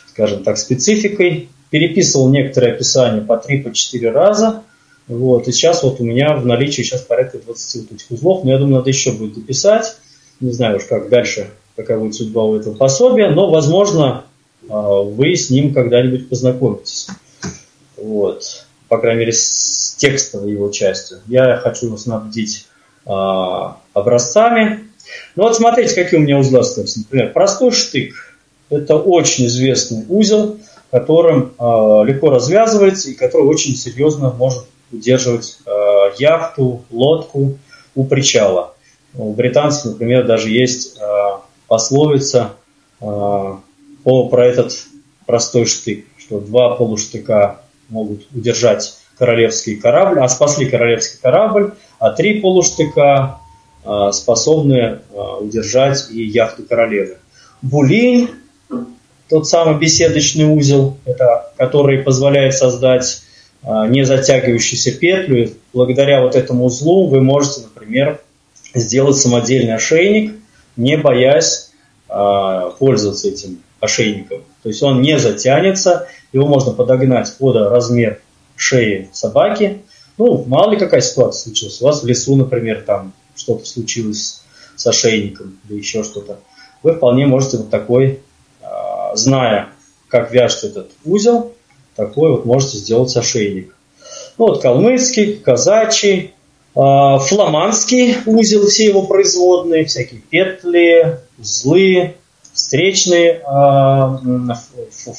[0.08, 1.48] скажем так, спецификой.
[1.70, 4.62] Переписывал некоторые описания по 3-4 раза.
[5.08, 8.52] Вот, и сейчас вот у меня в наличии сейчас порядка 20 вот этих узлов, но
[8.52, 9.96] я думаю, надо еще будет дописать.
[10.40, 14.24] Не знаю уж, как дальше, какая будет судьба у этого пособия, но, возможно,
[14.68, 17.08] а, вы с ним когда-нибудь познакомитесь.
[17.96, 18.66] Вот.
[18.88, 21.18] По крайней мере, с текстовой его частью.
[21.26, 22.66] Я хочу снабдить
[23.06, 24.84] образцами.
[25.36, 27.00] Ну вот смотрите, какие у меня узлы остаются.
[27.00, 28.14] Например, простой штык.
[28.68, 30.58] Это очень известный узел,
[30.90, 31.62] которым э,
[32.04, 35.70] легко развязывается и который очень серьезно может удерживать э,
[36.18, 37.58] яхту, лодку
[37.94, 38.74] у причала.
[39.14, 41.00] У британцев, например, даже есть
[41.68, 42.52] пословица
[42.98, 43.60] по,
[44.04, 44.86] про этот
[45.26, 52.40] простой штык, что два полуштыка могут удержать королевский корабль, а спасли королевский корабль, а три
[52.40, 53.38] полуштыка
[53.84, 57.16] а, способны а, удержать и яхту королевы.
[57.62, 58.30] булинь,
[59.28, 63.22] тот самый беседочный узел, это, который позволяет создать
[63.62, 65.50] а, не затягивающуюся петлю.
[65.72, 68.20] Благодаря вот этому узлу вы можете, например,
[68.74, 70.34] сделать самодельный ошейник,
[70.76, 71.70] не боясь
[72.08, 74.42] а, пользоваться этим ошейником.
[74.62, 78.20] То есть он не затянется, его можно подогнать под размер
[78.56, 79.82] шеи собаки.
[80.18, 81.80] Ну, мало ли какая ситуация случилась.
[81.80, 84.42] У вас в лесу, например, там что-то случилось
[84.74, 86.38] с ошейником или еще что-то.
[86.82, 88.20] Вы вполне можете вот такой,
[88.62, 89.68] а, зная,
[90.08, 91.52] как вяжется этот узел,
[91.94, 93.74] такой вот можете сделать ошейник.
[94.38, 96.34] Ну вот калмыцкий, казачий,
[96.74, 102.14] а, фламандский узел, все его производные, всякие петли, узлы,
[102.52, 104.20] встречный а,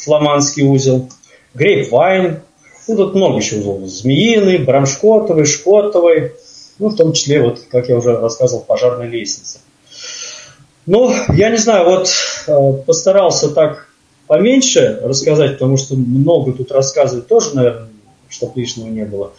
[0.04, 1.10] фламандский узел,
[1.54, 2.42] грейпвайн,
[2.88, 3.88] ну, тут много еще узлов.
[3.88, 6.34] Змеиный, брамшкотовый, шкотовый,
[6.80, 9.60] ну, в том числе, вот, как я уже рассказывал, пожарной лестнице.
[10.86, 12.10] Ну, я не знаю, вот
[12.48, 13.90] э, постарался так
[14.28, 17.90] поменьше рассказать, потому что много тут рассказывать тоже, наверное,
[18.30, 19.34] чтобы лишнего не было.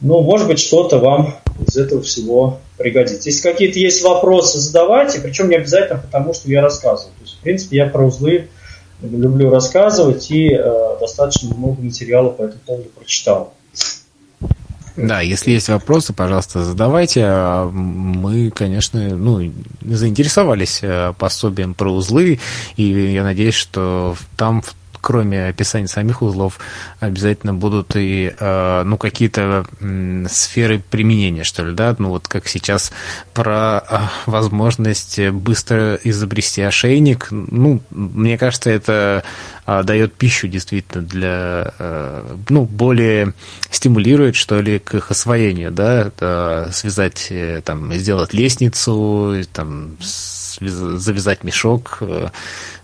[0.00, 1.34] Ну, может быть, что-то вам
[1.66, 3.28] из этого всего пригодится.
[3.28, 7.12] Если какие-то есть вопросы, задавайте, причем не обязательно потому, что я рассказываю.
[7.18, 8.48] То есть, в принципе, я про узлы
[9.02, 13.54] люблю рассказывать и э, достаточно много материала по этому поводу прочитал.
[14.96, 17.22] Да, если есть вопросы, пожалуйста, задавайте.
[17.24, 22.40] А мы, конечно, ну, заинтересовались э, пособием про узлы,
[22.76, 26.58] и я надеюсь, что там в кроме описания самих узлов,
[27.00, 29.66] обязательно будут и э, ну, какие-то
[30.28, 32.92] сферы применения, что ли, да, ну вот как сейчас
[33.34, 39.24] про э, возможность быстро изобрести ошейник, ну, мне кажется, это
[39.66, 41.72] э, дает пищу действительно для,
[42.48, 43.34] ну, более
[43.70, 47.32] стимулирует, что ли, к их освоению, да, связать,
[47.64, 49.96] там, сделать лестницу, там,
[50.60, 52.02] завязать мешок,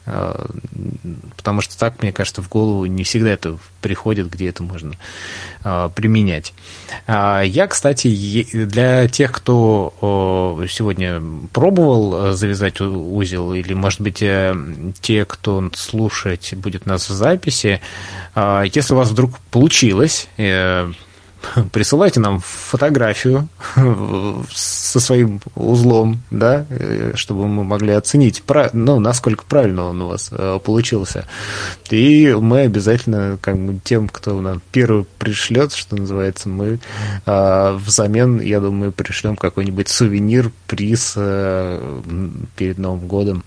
[0.05, 4.95] потому что так, мне кажется, в голову не всегда это приходит, где это можно
[5.63, 6.53] а, применять.
[7.07, 14.55] А, я, кстати, для тех, кто сегодня пробовал завязать узел, или, может быть, э,
[15.01, 17.81] те, кто слушать будет нас в записи,
[18.37, 20.91] если у вас вдруг получилось, э,
[21.73, 23.49] присылайте нам фотографию
[24.53, 26.67] со своим узлом, да,
[27.15, 28.43] чтобы мы могли оценить,
[28.73, 31.27] ну, насколько правильно он у вас э, получился.
[31.91, 36.79] И мы обязательно, как бы, тем, кто нам первый пришлет, что называется, мы
[37.27, 42.03] а, взамен, я думаю, пришлем какой-нибудь сувенир, приз э,
[42.57, 43.45] перед Новым годом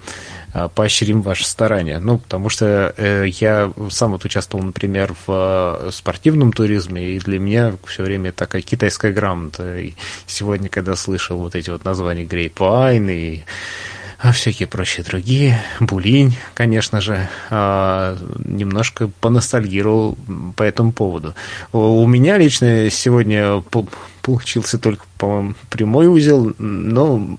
[0.53, 1.99] а, поощрим ваши старания.
[1.99, 7.37] Ну, потому что э, я сам вот участвовал, например, в э, спортивном туризме, и для
[7.37, 9.77] меня все время такая китайская грамота.
[9.77, 9.93] И
[10.25, 13.43] сегодня, когда слышал вот эти вот названия Wine и
[14.33, 20.17] всякие прочие другие, Булинь, конечно же, а, немножко поностальгировал
[20.55, 21.35] по этому поводу.
[21.71, 23.63] У меня лично сегодня
[24.21, 27.37] получился только, по-моему, прямой узел, но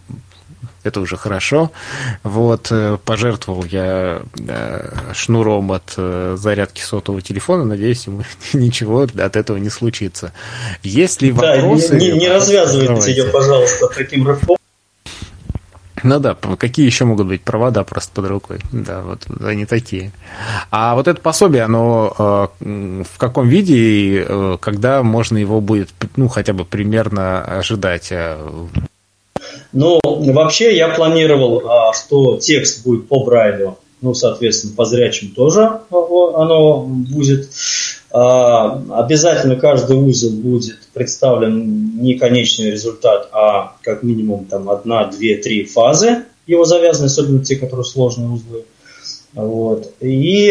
[0.85, 1.70] это уже хорошо.
[2.22, 8.22] Вот, э, пожертвовал я э, шнуром от э, зарядки сотового телефона, надеюсь, ему
[8.53, 10.33] ничего от этого не случится.
[10.83, 11.91] Есть ли вопросы?
[11.91, 14.58] Да, не, не, не развязывайте ее, пожалуйста, таким рывком.
[16.03, 18.59] Ну да, какие еще могут быть провода просто под рукой?
[18.72, 20.12] Да, вот они такие.
[20.70, 26.53] А вот это пособие, оно в каком виде и когда можно его будет, ну, хотя
[26.53, 28.12] бы примерно ожидать?
[29.72, 35.62] Но вообще я планировал, а, что текст будет по Брайлю, ну, соответственно, по зрячим тоже
[35.62, 37.51] а, оно будет.
[38.11, 45.37] А, обязательно каждый узел будет представлен не конечный результат, а как минимум там одна, две,
[45.37, 48.65] три фазы его завязаны, особенно те, которые сложные узлы.
[49.35, 49.93] Вот.
[50.01, 50.51] И,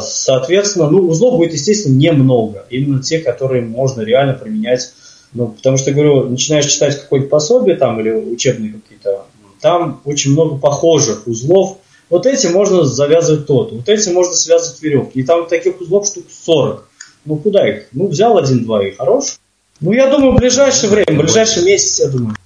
[0.00, 2.64] соответственно, ну, узлов будет, естественно, немного.
[2.70, 4.90] Именно те, которые можно реально применять
[5.32, 9.26] ну, потому что, говорю, начинаешь читать какое-то пособие там или учебные какие-то,
[9.60, 11.78] там очень много похожих узлов.
[12.10, 15.20] Вот эти можно завязывать тот, вот эти можно связывать веревки.
[15.20, 16.88] И там таких узлов штук 40.
[17.24, 17.84] Ну, куда их?
[17.92, 19.38] Ну, взял один-два и хорош.
[19.80, 22.36] Ну, я думаю, в ближайшее время, в ближайший месяц, я думаю.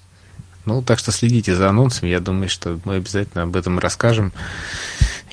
[0.66, 2.10] Ну, так что следите за анонсами.
[2.10, 4.32] Я думаю, что мы обязательно об этом расскажем.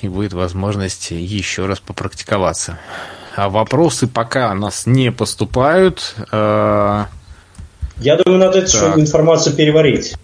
[0.00, 2.78] И будет возможность еще раз попрактиковаться.
[3.36, 6.14] А вопросы пока у нас не поступают.
[6.32, 7.08] Я
[8.00, 8.98] думаю, надо эту так.
[8.98, 10.14] информацию переварить.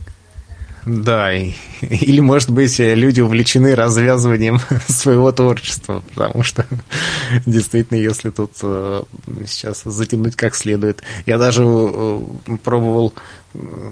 [0.89, 4.59] Да, или, может быть, люди увлечены развязыванием
[4.89, 6.65] своего творчества, потому что
[7.47, 9.03] действительно, если тут э,
[9.47, 11.03] сейчас затянуть как следует.
[11.27, 12.21] Я даже э,
[12.65, 13.13] пробовал,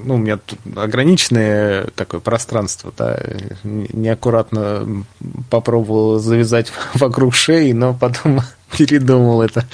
[0.04, 3.18] ну, у меня тут ограниченное такое пространство, да,
[3.64, 5.04] неаккуратно
[5.50, 8.40] попробовал завязать вокруг шеи, но потом
[8.76, 9.64] передумал это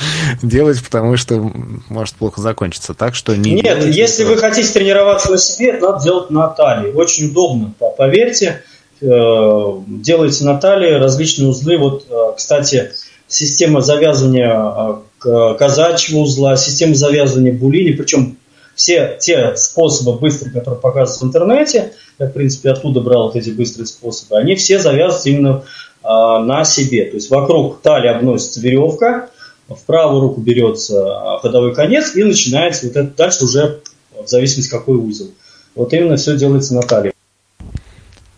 [0.43, 1.53] делать, потому что
[1.88, 2.95] может плохо закончиться.
[2.95, 6.49] Так что не Нет, делайте, если вы хотите тренироваться на себе, это надо делать на
[6.49, 6.93] талии.
[6.93, 8.62] Очень удобно, поверьте.
[9.01, 11.76] Э, делайте на талии различные узлы.
[11.78, 12.93] Вот, э, кстати,
[13.26, 18.36] система завязывания э, казачьего узла, система завязывания булини, причем
[18.75, 23.51] все те способы быстрые, которые показываются в интернете, я, в принципе, оттуда брал вот эти
[23.51, 25.64] быстрые способы, они все завязываются именно
[26.03, 27.07] а, на себе.
[27.07, 29.31] То есть вокруг талии обносится веревка,
[29.68, 33.81] в правую руку берется ходовой конец и начинается вот это дальше уже
[34.12, 35.31] в зависимости какой узел.
[35.75, 37.12] Вот именно все делается на талии.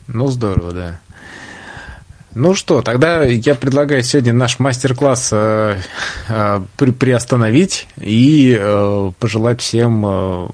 [0.06, 1.00] Ну, здорово, да.
[2.34, 5.76] Ну что, тогда я предлагаю сегодня наш мастер-класс э,
[6.28, 10.48] э, при, приостановить и э, пожелать всем, э,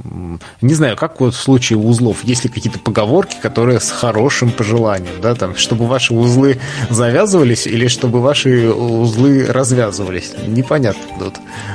[0.60, 5.14] не знаю, как вот в случае узлов, есть ли какие-то поговорки, которые с хорошим пожеланием,
[5.22, 6.58] да, там, чтобы ваши узлы
[6.90, 11.34] завязывались или чтобы ваши узлы развязывались, непонятно тут.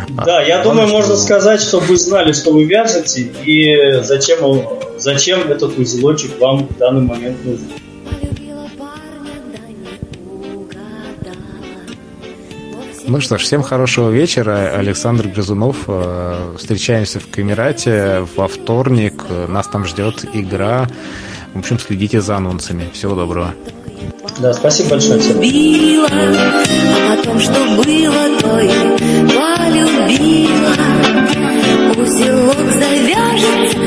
[0.10, 5.52] Да, я Главное, думаю, можно сказать, чтобы вы знали, что вы вяжете и зачем, зачем
[5.52, 7.66] этот узелочек вам в данный момент нужен.
[13.08, 14.72] Ну что ж, всем хорошего вечера.
[14.76, 15.78] Александр Грызунов.
[15.88, 19.24] Э, встречаемся в Камерате во вторник.
[19.48, 20.88] Нас там ждет игра.
[21.54, 22.90] В общем, следите за анонсами.
[22.94, 23.54] Всего доброго.
[24.40, 25.36] Да, спасибо большое всем.
[25.36, 28.70] Любила, а потом, что было, то и
[29.36, 30.74] полюбила.
[31.98, 33.85] Узелок завяжется,